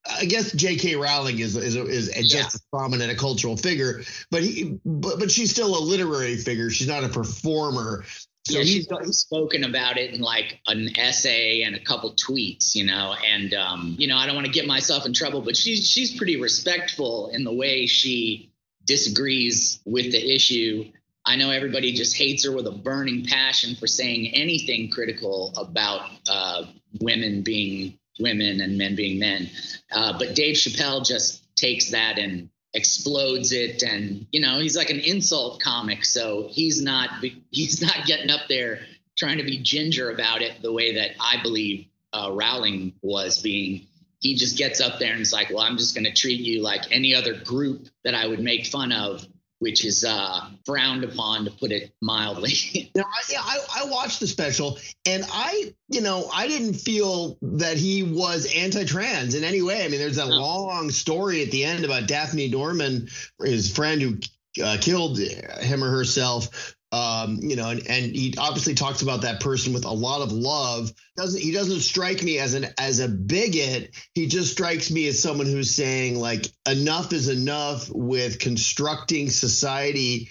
[0.05, 0.97] I guess J.K.
[0.97, 2.43] Rowling is is is, is yeah.
[2.43, 6.71] just as prominent a cultural figure, but he but but she's still a literary figure.
[6.71, 8.05] She's not a performer.
[8.45, 12.85] So yeah, she's spoken about it in like an essay and a couple tweets, you
[12.85, 13.15] know.
[13.25, 16.17] And um, you know, I don't want to get myself in trouble, but she's she's
[16.17, 18.52] pretty respectful in the way she
[18.87, 20.91] disagrees with the issue.
[21.25, 26.11] I know everybody just hates her with a burning passion for saying anything critical about
[26.29, 26.65] uh,
[27.01, 29.49] women being women and men being men.
[29.91, 34.89] Uh, but Dave Chappelle just takes that and explodes it and you know he's like
[34.89, 37.11] an insult comic so he's not
[37.51, 38.81] he's not getting up there
[39.17, 43.87] trying to be ginger about it the way that i believe uh, rowling was being
[44.23, 46.63] he just gets up there and is like well i'm just going to treat you
[46.63, 49.27] like any other group that i would make fun of
[49.63, 52.91] which is uh, frowned upon, to put it mildly.
[52.97, 57.39] now, I, yeah, I, I watched the special, and I, you know, I didn't feel
[57.43, 59.85] that he was anti-trans in any way.
[59.85, 60.35] I mean, there's a no.
[60.35, 63.09] long story at the end about Daphne Dorman,
[63.41, 64.19] his friend who
[64.61, 69.41] uh, killed him or herself um, you know, and, and he obviously talks about that
[69.41, 70.93] person with a lot of love.
[71.17, 73.97] Doesn't he doesn't strike me as an as a bigot.
[74.15, 80.29] He just strikes me as someone who's saying like enough is enough with constructing society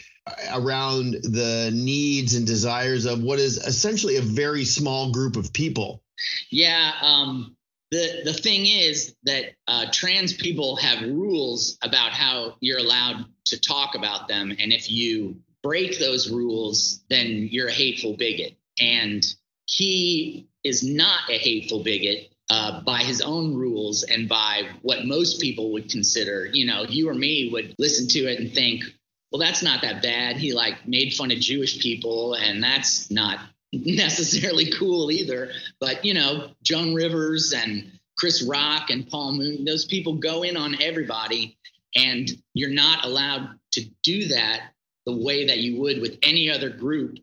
[0.53, 6.03] around the needs and desires of what is essentially a very small group of people.
[6.51, 7.55] Yeah, um,
[7.89, 13.59] the the thing is that uh, trans people have rules about how you're allowed to
[13.59, 18.55] talk about them, and if you break those rules, then you're a hateful bigot.
[18.79, 19.25] And
[19.65, 25.39] he is not a hateful bigot uh, by his own rules and by what most
[25.39, 26.49] people would consider.
[26.51, 28.83] You know, you or me would listen to it and think,
[29.31, 30.35] well, that's not that bad.
[30.35, 33.39] He like made fun of Jewish people, and that's not
[33.73, 35.51] necessarily cool either.
[35.79, 40.57] But, you know, Joan Rivers and Chris Rock and Paul Moon, those people go in
[40.57, 41.57] on everybody,
[41.95, 44.73] and you're not allowed to do that
[45.05, 47.17] the way that you would with any other group.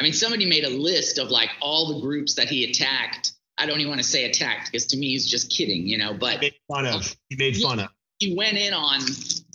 [0.00, 3.32] I mean, somebody made a list of like all the groups that he attacked.
[3.58, 6.14] I don't even want to say attacked because to me he's just kidding, you know.
[6.14, 7.16] But he made fun of.
[7.28, 7.90] He made fun he, of.
[8.18, 9.00] He went in on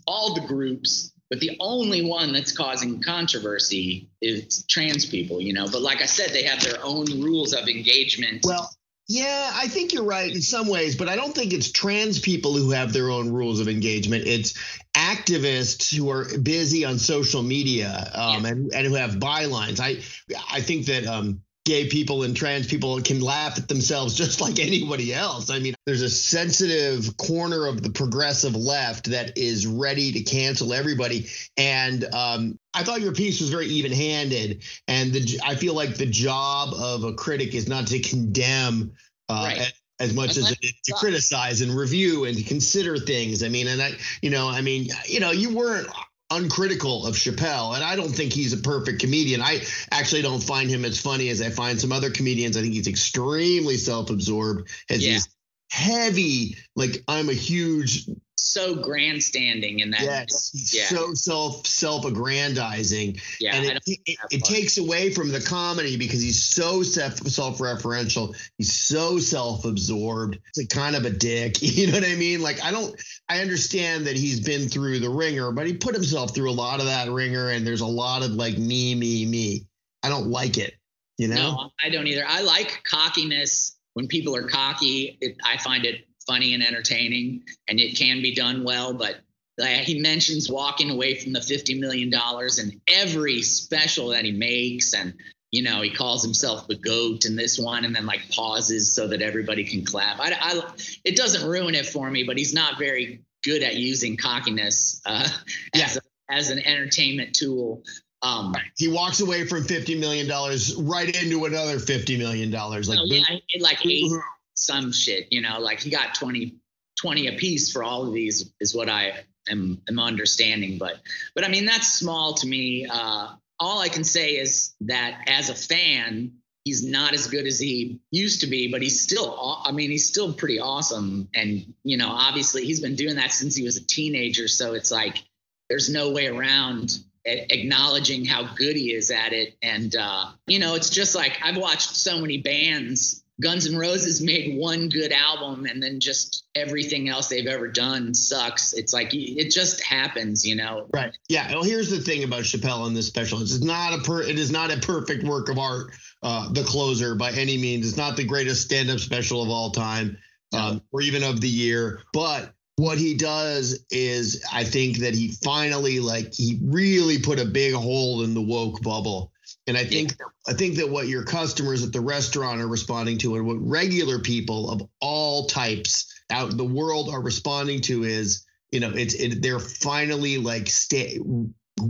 [0.07, 5.67] all the groups, but the only one that's causing controversy is trans people, you know.
[5.69, 8.45] But like I said, they have their own rules of engagement.
[8.45, 8.69] Well,
[9.07, 12.53] yeah, I think you're right in some ways, but I don't think it's trans people
[12.55, 14.27] who have their own rules of engagement.
[14.27, 14.53] It's
[14.93, 18.49] activists who are busy on social media um, yeah.
[18.49, 19.79] and, and who have bylines.
[19.79, 20.03] I
[20.51, 24.57] I think that um, gay people and trans people can laugh at themselves just like
[24.59, 25.49] anybody else.
[25.49, 30.73] I mean, there's a sensitive corner of the progressive left that is ready to cancel
[30.73, 31.27] everybody.
[31.57, 34.63] And um, I thought your piece was very even handed.
[34.87, 38.93] And the, I feel like the job of a critic is not to condemn
[39.29, 43.43] uh, right as much as to criticize and review and consider things.
[43.43, 45.87] I mean, and I, you know, I mean, you know, you weren't
[46.29, 49.41] uncritical of Chappelle, and I don't think he's a perfect comedian.
[49.41, 49.61] I
[49.91, 52.57] actually don't find him as funny as I find some other comedians.
[52.57, 55.13] I think he's extremely self-absorbed, as yeah.
[55.13, 55.29] he's
[55.71, 56.57] heavy.
[56.75, 58.05] Like I'm a huge
[58.39, 60.01] so grandstanding in that.
[60.01, 60.85] Yes, yeah.
[60.85, 63.19] so self self aggrandizing.
[63.39, 67.57] Yeah, and it, it, it, takes away from the comedy because he's so self self
[67.59, 68.35] referential.
[68.57, 70.39] He's so self absorbed.
[70.49, 71.57] It's a kind of a dick.
[71.77, 72.41] You know what I mean?
[72.41, 72.95] Like I don't.
[73.29, 76.79] I understand that he's been through the ringer, but he put himself through a lot
[76.79, 79.67] of that ringer, and there's a lot of like me, me, me.
[80.01, 80.73] I don't like it.
[81.17, 81.35] You know?
[81.35, 82.23] No, I don't either.
[82.27, 85.17] I like cockiness when people are cocky.
[85.21, 88.93] It, I find it funny and entertaining, and it can be done well.
[88.93, 89.17] But
[89.59, 94.93] uh, he mentions walking away from the $50 million and every special that he makes.
[94.93, 95.13] And,
[95.51, 99.07] you know, he calls himself the GOAT in this one and then like pauses so
[99.07, 100.19] that everybody can clap.
[100.19, 100.61] I, I
[101.03, 105.27] it doesn't ruin it for me, but he's not very good at using cockiness uh,
[105.73, 105.85] yeah.
[105.85, 107.83] as, a, as an entertainment tool.
[108.21, 112.89] Um, he walks away from fifty million dollars right into another fifty million dollars.
[112.89, 113.21] Like, oh, yeah,
[113.59, 114.11] like eight,
[114.57, 116.55] some shit, you know, like he got 20,
[116.99, 119.13] 20 a piece for all of these is what I
[119.49, 120.77] am, am understanding.
[120.77, 120.99] But,
[121.35, 122.87] but I mean, that's small to me.
[122.89, 127.59] Uh, all I can say is that as a fan, he's not as good as
[127.59, 131.29] he used to be, but he's still, I mean, he's still pretty awesome.
[131.33, 134.47] And, you know, obviously he's been doing that since he was a teenager.
[134.47, 135.23] So it's like,
[135.69, 139.55] there's no way around acknowledging how good he is at it.
[139.61, 144.19] And, uh, you know, it's just like I've watched so many bands Guns N' Roses
[144.19, 148.73] made one good album and then just everything else they've ever done sucks.
[148.73, 150.87] It's like it just happens, you know.
[150.91, 151.15] Right.
[151.29, 151.51] Yeah.
[151.51, 153.41] Well, here's the thing about Chappelle in this special.
[153.41, 154.23] It's not a per.
[154.23, 155.91] It is not a perfect work of art.
[156.23, 157.87] Uh, the closer by any means.
[157.87, 160.17] It's not the greatest stand-up special of all time,
[160.51, 162.01] um, or even of the year.
[162.11, 167.45] But what he does is, I think that he finally like he really put a
[167.45, 169.31] big hole in the woke bubble
[169.67, 170.25] and I think yeah.
[170.47, 174.19] I think that what your customers at the restaurant are responding to, and what regular
[174.19, 179.13] people of all types out in the world are responding to, is you know it's
[179.13, 181.19] it, they're finally like stay,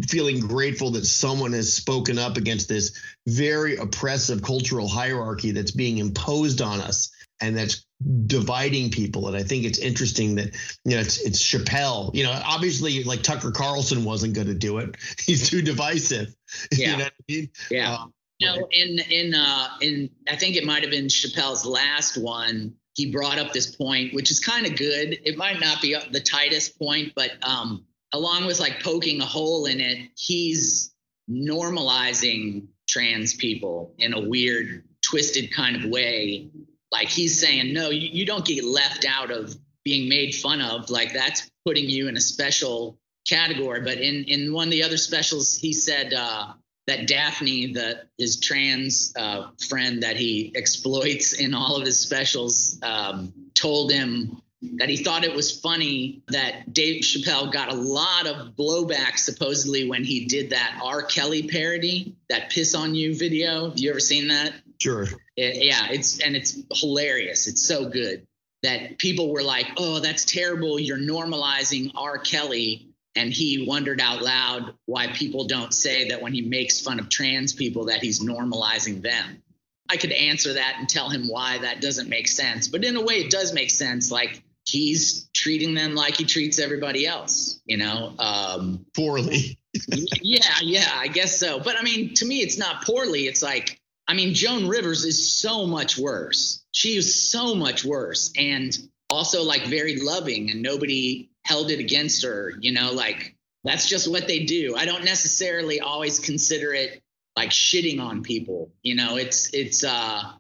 [0.08, 5.97] feeling grateful that someone has spoken up against this very oppressive cultural hierarchy that's being
[5.97, 7.12] imposed on us.
[7.42, 7.86] And that's
[8.26, 9.28] dividing people.
[9.28, 12.14] And I think it's interesting that you know it's it's Chappelle.
[12.14, 14.96] You know, obviously like Tucker Carlson wasn't going to do it.
[15.20, 16.34] He's too divisive.
[16.72, 16.92] Yeah.
[16.92, 17.50] you know what I mean?
[17.70, 17.94] Yeah.
[17.94, 22.74] Um, No, in in uh in I think it might have been Chappelle's last one.
[22.94, 25.20] He brought up this point, which is kind of good.
[25.24, 29.66] It might not be the tightest point, but um, along with like poking a hole
[29.66, 30.94] in it, he's
[31.30, 36.50] normalizing trans people in a weird, twisted kind of way.
[36.92, 40.90] Like he's saying, no, you, you don't get left out of being made fun of.
[40.90, 43.82] Like that's putting you in a special category.
[43.82, 46.14] But in in one of the other specials, he said.
[46.14, 46.54] uh
[46.88, 52.80] that Daphne, the his trans uh, friend that he exploits in all of his specials,
[52.82, 54.42] um, told him
[54.78, 59.88] that he thought it was funny that Dave Chappelle got a lot of blowback supposedly
[59.88, 61.04] when he did that R.
[61.04, 63.70] Kelly parody, that "Piss on You" video.
[63.70, 64.54] Have you ever seen that?
[64.80, 65.08] sure.
[65.38, 67.48] It, yeah, it's and it's hilarious.
[67.48, 68.28] It's so good
[68.64, 70.80] that people were like, "Oh, that's terrible.
[70.80, 72.18] You're normalizing R.
[72.18, 77.00] Kelly." And he wondered out loud why people don't say that when he makes fun
[77.00, 79.42] of trans people that he's normalizing them.
[79.90, 83.02] I could answer that and tell him why that doesn't make sense, but in a
[83.02, 84.12] way it does make sense.
[84.12, 88.14] Like he's treating them like he treats everybody else, you know.
[88.20, 89.58] Um, Poorly.
[90.22, 91.60] yeah, yeah, I guess so.
[91.60, 93.28] But I mean, to me, it's not poorly.
[93.28, 96.64] It's like, I mean, Joan Rivers is so much worse.
[96.72, 98.78] She is so much worse, and
[99.10, 102.53] also like very loving, and nobody held it against her.
[102.60, 104.76] You know, like that's just what they do.
[104.76, 107.01] I don't necessarily always consider it
[107.36, 108.72] like shitting on people.
[108.82, 110.34] You know, it's it's uh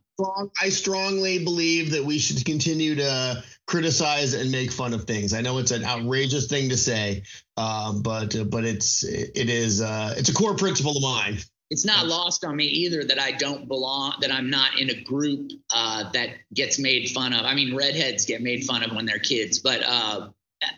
[0.59, 5.33] I strongly believe that we should continue to criticize and make fun of things.
[5.33, 7.23] I know it's an outrageous thing to say,
[7.55, 11.37] uh, but uh, but it's it is uh, it's a core principle of mine.
[11.69, 15.01] It's not lost on me either that I don't belong, that I'm not in a
[15.01, 17.45] group uh, that gets made fun of.
[17.45, 20.29] I mean, redheads get made fun of when they're kids, but uh,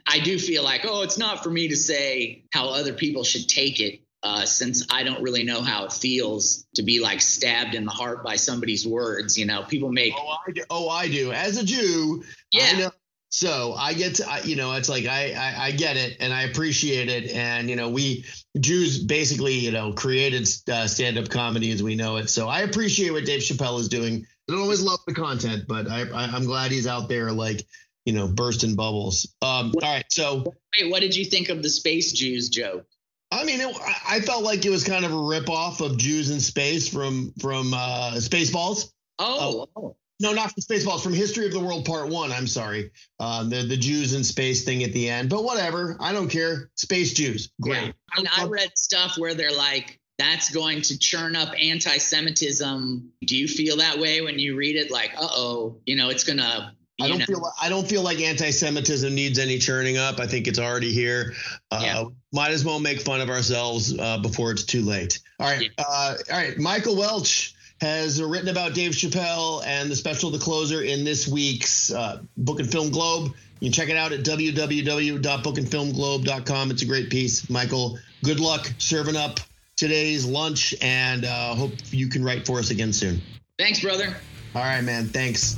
[0.07, 3.47] I do feel like, oh, it's not for me to say how other people should
[3.47, 7.75] take it, uh, since I don't really know how it feels to be like stabbed
[7.75, 9.37] in the heart by somebody's words.
[9.37, 10.63] You know, people make, Oh, I do.
[10.69, 11.31] Oh, I do.
[11.31, 12.91] As a Jew, yeah, I know.
[13.31, 16.33] So I get to, I, you know, it's like I, I I get it and
[16.33, 18.25] I appreciate it, and you know, we
[18.59, 22.29] Jews basically, you know, created uh, stand-up comedy as we know it.
[22.29, 24.25] So I appreciate what Dave Chappelle is doing.
[24.49, 27.65] I don't always love the content, but I, I I'm glad he's out there, like
[28.05, 29.27] you know, bursting bubbles.
[29.43, 32.87] Um, all right, so wait, what did you think of the space Jews joke?
[33.31, 33.77] I mean, it,
[34.07, 37.75] I- felt like it was kind of a ripoff of Jews in Space from from
[37.75, 38.91] uh, Spaceballs.
[39.19, 39.95] Oh, oh.
[40.21, 42.31] No, not from Spaceballs, from History of the World Part One.
[42.31, 45.29] I'm sorry, uh, the the Jews in space thing at the end.
[45.29, 46.69] But whatever, I don't care.
[46.75, 47.93] Space Jews, great.
[48.17, 48.29] Yeah.
[48.35, 53.09] I, I read stuff where they're like, that's going to churn up anti-Semitism.
[53.25, 54.91] Do you feel that way when you read it?
[54.91, 56.75] Like, uh oh, you know, it's gonna.
[57.01, 60.19] I don't know, feel I don't feel like anti-Semitism needs any churning up.
[60.19, 61.33] I think it's already here.
[61.71, 62.03] Uh, Yeah.
[62.33, 65.19] Might as well make fun of ourselves uh, before it's too late.
[65.39, 65.69] All right, Yeah.
[65.77, 66.57] uh, all right.
[66.57, 71.91] Michael Welch has written about Dave Chappelle and the special The Closer in this week's
[71.91, 73.33] uh, Book and Film Globe.
[73.59, 76.71] You can check it out at www.bookandfilmglobe.com.
[76.71, 77.49] It's a great piece.
[77.49, 79.39] Michael, good luck serving up
[79.75, 83.21] today's lunch, and uh, hope you can write for us again soon.
[83.57, 84.15] Thanks, brother.
[84.55, 85.07] All right, man.
[85.07, 85.57] Thanks.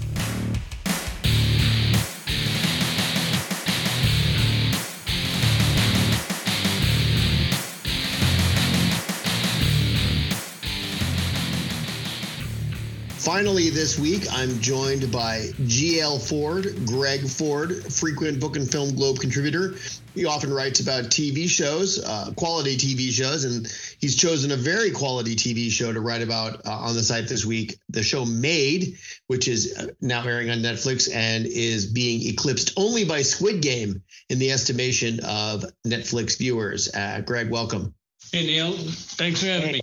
[13.22, 19.20] Finally, this week, I'm joined by GL Ford, Greg Ford, frequent Book and Film Globe
[19.20, 19.76] contributor.
[20.16, 24.90] He often writes about TV shows, uh, quality TV shows, and he's chosen a very
[24.90, 27.78] quality TV show to write about uh, on the site this week.
[27.90, 28.98] The show Maid,
[29.28, 34.02] which is uh, now airing on Netflix and is being eclipsed only by Squid Game
[34.32, 36.92] in the estimation of Netflix viewers.
[36.92, 37.94] Uh, Greg, welcome.
[38.32, 39.82] Hey Neal, thanks for having me.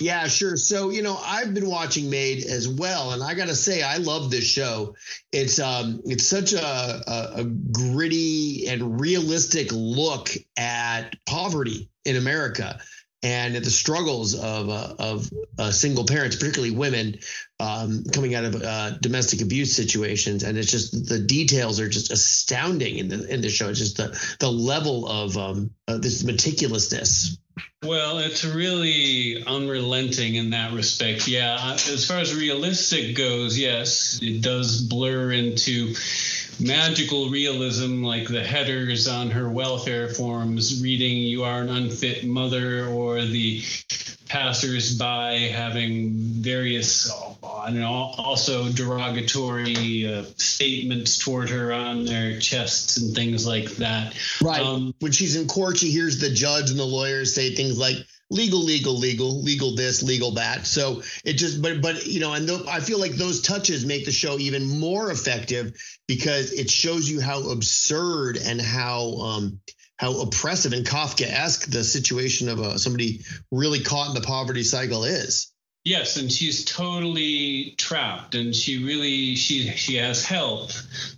[0.00, 0.56] Yeah, sure.
[0.56, 3.96] So, you know, I've been watching Maid as well, and I got to say, I
[3.98, 4.94] love this show.
[5.32, 12.80] It's um, it's such a, a, a gritty and realistic look at poverty in America
[13.22, 17.18] and at the struggles of uh, of uh, single parents, particularly women,
[17.58, 20.44] um, coming out of uh, domestic abuse situations.
[20.44, 23.68] And it's just the details are just astounding in the in the show.
[23.68, 27.38] It's just the the level of um, this meticulousness.
[27.84, 31.28] Well, it's really unrelenting in that respect.
[31.28, 35.94] Yeah, as far as realistic goes, yes, it does blur into
[36.58, 42.88] magical realism like the headers on her welfare forms reading you are an unfit mother
[42.88, 43.62] or the
[44.28, 47.10] passersby having various,
[47.80, 54.14] know, also derogatory uh, statements toward her on their chests and things like that.
[54.40, 54.60] Right.
[54.60, 57.96] Um, when she's in court, she hears the judge and the lawyers say things like,
[58.30, 60.66] legal, legal, legal, legal this, legal that.
[60.66, 64.04] So it just, but, but, you know, and th- I feel like those touches make
[64.04, 65.72] the show even more effective
[66.06, 69.60] because it shows you how absurd and how, um,
[69.98, 73.20] how oppressive and Kafkaesque the situation of uh, somebody
[73.50, 75.52] really caught in the poverty cycle is.
[75.84, 80.70] Yes, and she's totally trapped, and she really she she has help,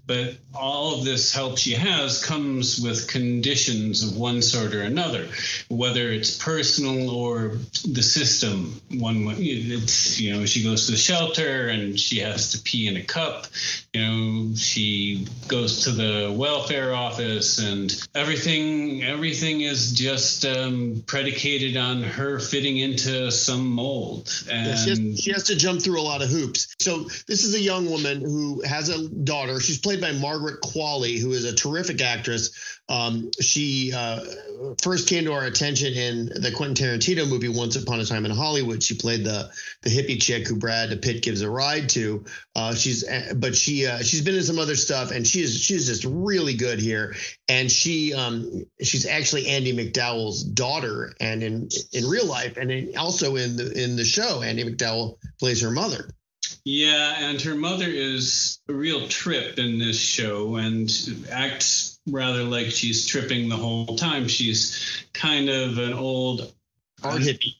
[0.06, 5.26] but all of this help she has comes with conditions of one sort or another,
[5.70, 7.56] whether it's personal or
[7.88, 8.80] the system.
[8.92, 12.96] One it's you know she goes to the shelter and she has to pee in
[12.96, 13.48] a cup.
[13.92, 21.76] You know she goes to the welfare office and everything everything is just um, predicated
[21.76, 24.32] on her fitting into some mold.
[24.50, 26.74] And yeah, she, has, she has to jump through a lot of hoops.
[26.78, 29.58] So this is a young woman who has a daughter.
[29.60, 32.79] She's played by Margaret Qualley, who is a terrific actress.
[32.90, 34.20] Um, she uh,
[34.82, 38.32] first came to our attention in the Quentin Tarantino movie Once Upon a Time in
[38.32, 38.82] Hollywood.
[38.82, 39.48] She played the
[39.82, 42.24] the hippie chick who Brad Pitt gives a ride to.
[42.56, 43.04] Uh, she's
[43.36, 46.54] but she uh, she's been in some other stuff, and she is she's just really
[46.54, 47.14] good here.
[47.48, 52.96] And she um, she's actually Andie MacDowell's daughter, and in in real life, and in,
[52.98, 56.10] also in the in the show, Andie MacDowell plays her mother.
[56.64, 60.90] Yeah, and her mother is a real trip in this show and
[61.30, 64.28] acts rather like she's tripping the whole time.
[64.28, 66.52] She's kind of an old
[67.02, 67.56] art hippie.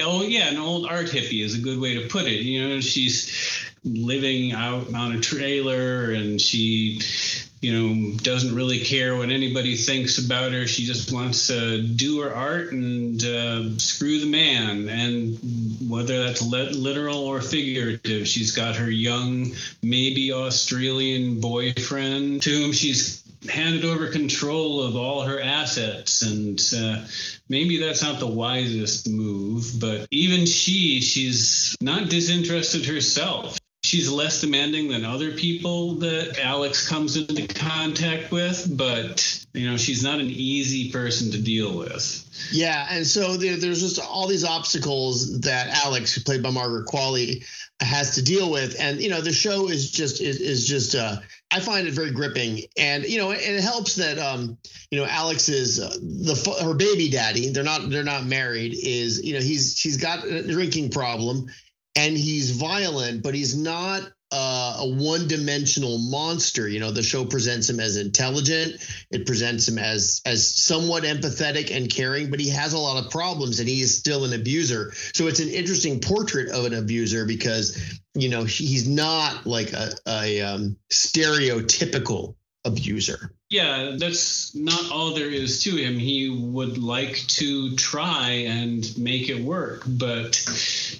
[0.00, 2.42] Oh yeah, an old art hippie is a good way to put it.
[2.42, 7.00] You know, she's living out on a trailer and she
[7.62, 10.66] you know, doesn't really care what anybody thinks about her.
[10.66, 14.88] She just wants to do her art and uh, screw the man.
[14.88, 15.38] And
[15.88, 23.21] whether that's literal or figurative, she's got her young, maybe Australian boyfriend to whom she's
[23.50, 27.04] handed over control of all her assets and uh,
[27.48, 34.40] maybe that's not the wisest move but even she she's not disinterested herself she's less
[34.40, 40.20] demanding than other people that Alex comes into contact with, but you know, she's not
[40.20, 42.48] an easy person to deal with.
[42.52, 46.86] Yeah, and so there, there's just all these obstacles that Alex, who played by Margaret
[46.86, 47.44] Qualley,
[47.80, 50.94] has to deal with, and you know, the show is just is, is just.
[50.94, 51.16] Uh,
[51.52, 54.56] I find it very gripping, and you know, it helps that um,
[54.90, 57.50] you know, Alex is uh, the her baby daddy.
[57.50, 58.74] They're not they're not married.
[58.74, 61.46] Is you know, he's she's got a drinking problem
[61.96, 66.66] and he's violent, but he's not uh, a one-dimensional monster.
[66.66, 68.76] You know, the show presents him as intelligent.
[69.10, 73.10] It presents him as as somewhat empathetic and caring, but he has a lot of
[73.10, 74.92] problems, and he is still an abuser.
[75.12, 79.90] So it's an interesting portrait of an abuser because you know he's not like a,
[80.06, 83.34] a um, stereotypical abuser.
[83.50, 85.98] Yeah, that's not all there is to him.
[85.98, 90.36] He would like to try and make it work, but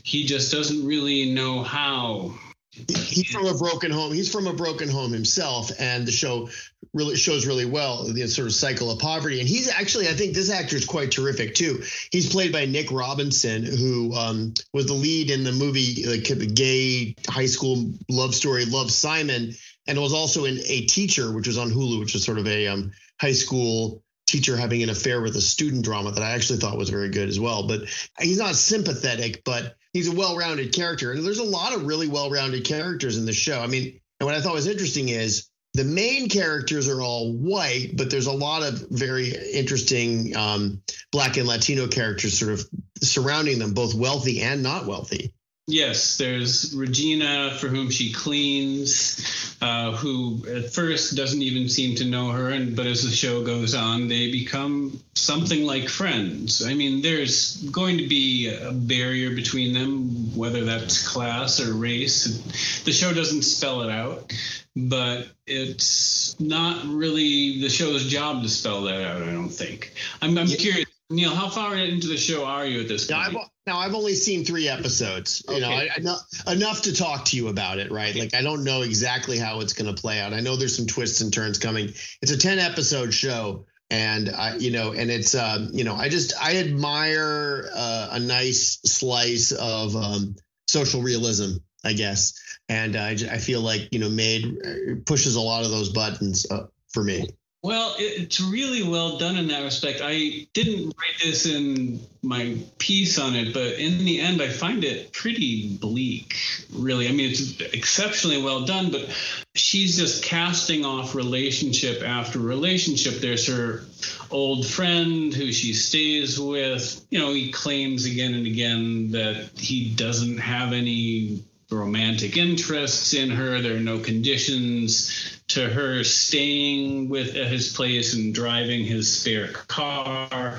[0.04, 2.34] he just doesn't really know how.
[2.72, 4.12] He's from a broken home.
[4.12, 6.48] He's from a broken home himself, and the show
[6.94, 9.40] really shows really well the sort of cycle of poverty.
[9.40, 11.82] And he's actually, I think, this actor is quite terrific too.
[12.10, 17.14] He's played by Nick Robinson, who um, was the lead in the movie, like gay
[17.28, 19.52] high school love story, Love Simon
[19.86, 22.68] and was also in A Teacher, which was on Hulu, which was sort of a
[22.68, 26.78] um, high school teacher having an affair with a student drama that I actually thought
[26.78, 27.66] was very good as well.
[27.66, 27.82] But
[28.20, 32.64] he's not sympathetic, but he's a well-rounded character, and there's a lot of really well-rounded
[32.64, 33.60] characters in the show.
[33.60, 37.96] I mean, and what I thought was interesting is the main characters are all white,
[37.96, 42.64] but there's a lot of very interesting um, black and Latino characters sort of
[43.02, 45.32] surrounding them, both wealthy and not wealthy.
[45.72, 52.04] Yes, there's Regina, for whom she cleans, uh, who at first doesn't even seem to
[52.04, 56.62] know her, and but as the show goes on, they become something like friends.
[56.62, 62.82] I mean, there's going to be a barrier between them, whether that's class or race.
[62.84, 64.30] The show doesn't spell it out,
[64.76, 69.22] but it's not really the show's job to spell that out.
[69.22, 69.94] I don't think.
[70.20, 70.56] I'm, I'm yeah.
[70.56, 70.88] curious.
[71.08, 73.36] Neal, how far into the show are you at this point?
[73.36, 75.44] I've, now I've only seen three episodes.
[75.48, 75.60] You okay.
[75.60, 78.14] know, I, I, enough to talk to you about it, right?
[78.14, 80.32] Like I don't know exactly how it's going to play out.
[80.32, 81.92] I know there's some twists and turns coming.
[82.20, 86.08] It's a 10 episode show, and I, you know, and it's, um, you know, I
[86.08, 90.36] just I admire uh, a nice slice of um,
[90.66, 92.34] social realism, I guess,
[92.68, 96.50] and I, I feel like you know, Maid uh, pushes a lot of those buttons
[96.50, 97.28] uh, for me.
[97.64, 100.00] Well, it's really well done in that respect.
[100.02, 104.82] I didn't write this in my piece on it, but in the end, I find
[104.82, 106.36] it pretty bleak,
[106.72, 107.08] really.
[107.08, 109.08] I mean, it's exceptionally well done, but
[109.54, 113.20] she's just casting off relationship after relationship.
[113.20, 113.84] There's her
[114.28, 117.06] old friend who she stays with.
[117.10, 123.30] You know, he claims again and again that he doesn't have any romantic interests in
[123.30, 123.60] her.
[123.60, 129.48] There are no conditions to her staying with at his place and driving his spare
[129.48, 130.58] car.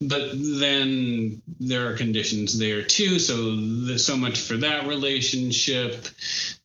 [0.00, 3.18] But then there are conditions there too.
[3.18, 6.06] So so much for that relationship.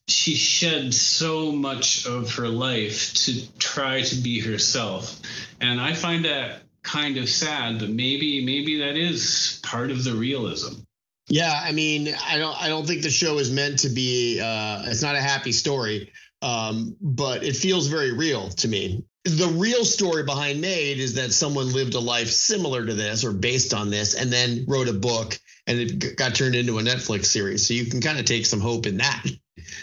[0.08, 5.20] She shed so much of her life to try to be herself,
[5.60, 7.78] and I find that kind of sad.
[7.78, 10.80] But maybe maybe that is part of the realism.
[11.28, 14.82] Yeah, I mean, I don't I don't think the show is meant to be uh
[14.86, 16.10] it's not a happy story.
[16.42, 19.04] Um, but it feels very real to me.
[19.24, 23.32] The real story behind Maid is that someone lived a life similar to this or
[23.32, 27.26] based on this and then wrote a book and it got turned into a Netflix
[27.26, 27.66] series.
[27.66, 29.26] So you can kind of take some hope in that.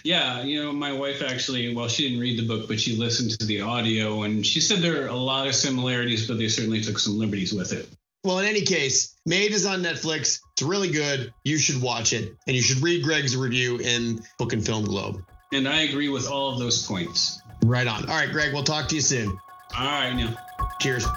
[0.03, 3.37] Yeah, you know, my wife actually, well, she didn't read the book, but she listened
[3.39, 6.81] to the audio and she said there are a lot of similarities, but they certainly
[6.81, 7.87] took some liberties with it.
[8.23, 10.39] Well, in any case, Maid is on Netflix.
[10.53, 11.31] It's really good.
[11.43, 12.33] You should watch it.
[12.47, 15.23] And you should read Greg's review in Book and Film Globe.
[15.55, 17.41] And I agree with all of those points.
[17.63, 18.09] Right on.
[18.09, 19.39] All right, Greg, we'll talk to you soon.
[19.79, 20.35] All right, Neal.
[20.81, 21.05] Cheers.
[21.05, 21.13] All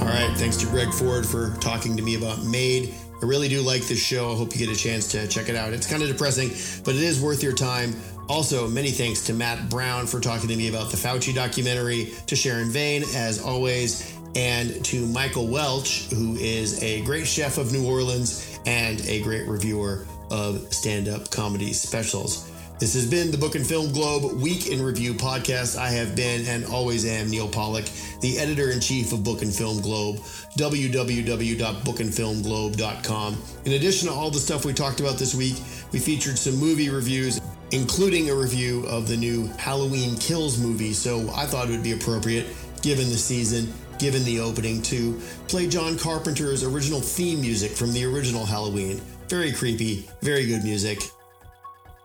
[0.00, 2.94] right, thanks to Greg Ford for talking to me about Maid.
[3.22, 4.32] I really do like this show.
[4.32, 5.74] I hope you get a chance to check it out.
[5.74, 6.48] It's kind of depressing,
[6.84, 7.94] but it is worth your time.
[8.30, 12.34] Also, many thanks to Matt Brown for talking to me about the Fauci documentary, to
[12.34, 17.86] Sharon Vane, as always, and to Michael Welch, who is a great chef of New
[17.86, 22.50] Orleans and a great reviewer of stand up comedy specials.
[22.82, 25.78] This has been the Book and Film Globe Week in Review podcast.
[25.78, 27.84] I have been and always am Neal Pollack,
[28.20, 30.16] the editor in chief of Book and Film Globe,
[30.58, 33.42] www.bookandfilmglobe.com.
[33.66, 35.54] In addition to all the stuff we talked about this week,
[35.92, 40.92] we featured some movie reviews, including a review of the new Halloween Kills movie.
[40.92, 42.46] So I thought it would be appropriate,
[42.82, 43.72] given the season,
[44.02, 49.00] given the opening, to play John Carpenter's original theme music from the original Halloween.
[49.28, 51.00] Very creepy, very good music.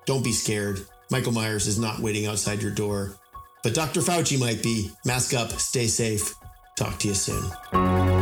[0.05, 0.79] Don't be scared.
[1.09, 3.17] Michael Myers is not waiting outside your door.
[3.63, 4.01] But Dr.
[4.01, 4.91] Fauci might be.
[5.05, 6.33] Mask up, stay safe.
[6.77, 8.16] Talk to you soon.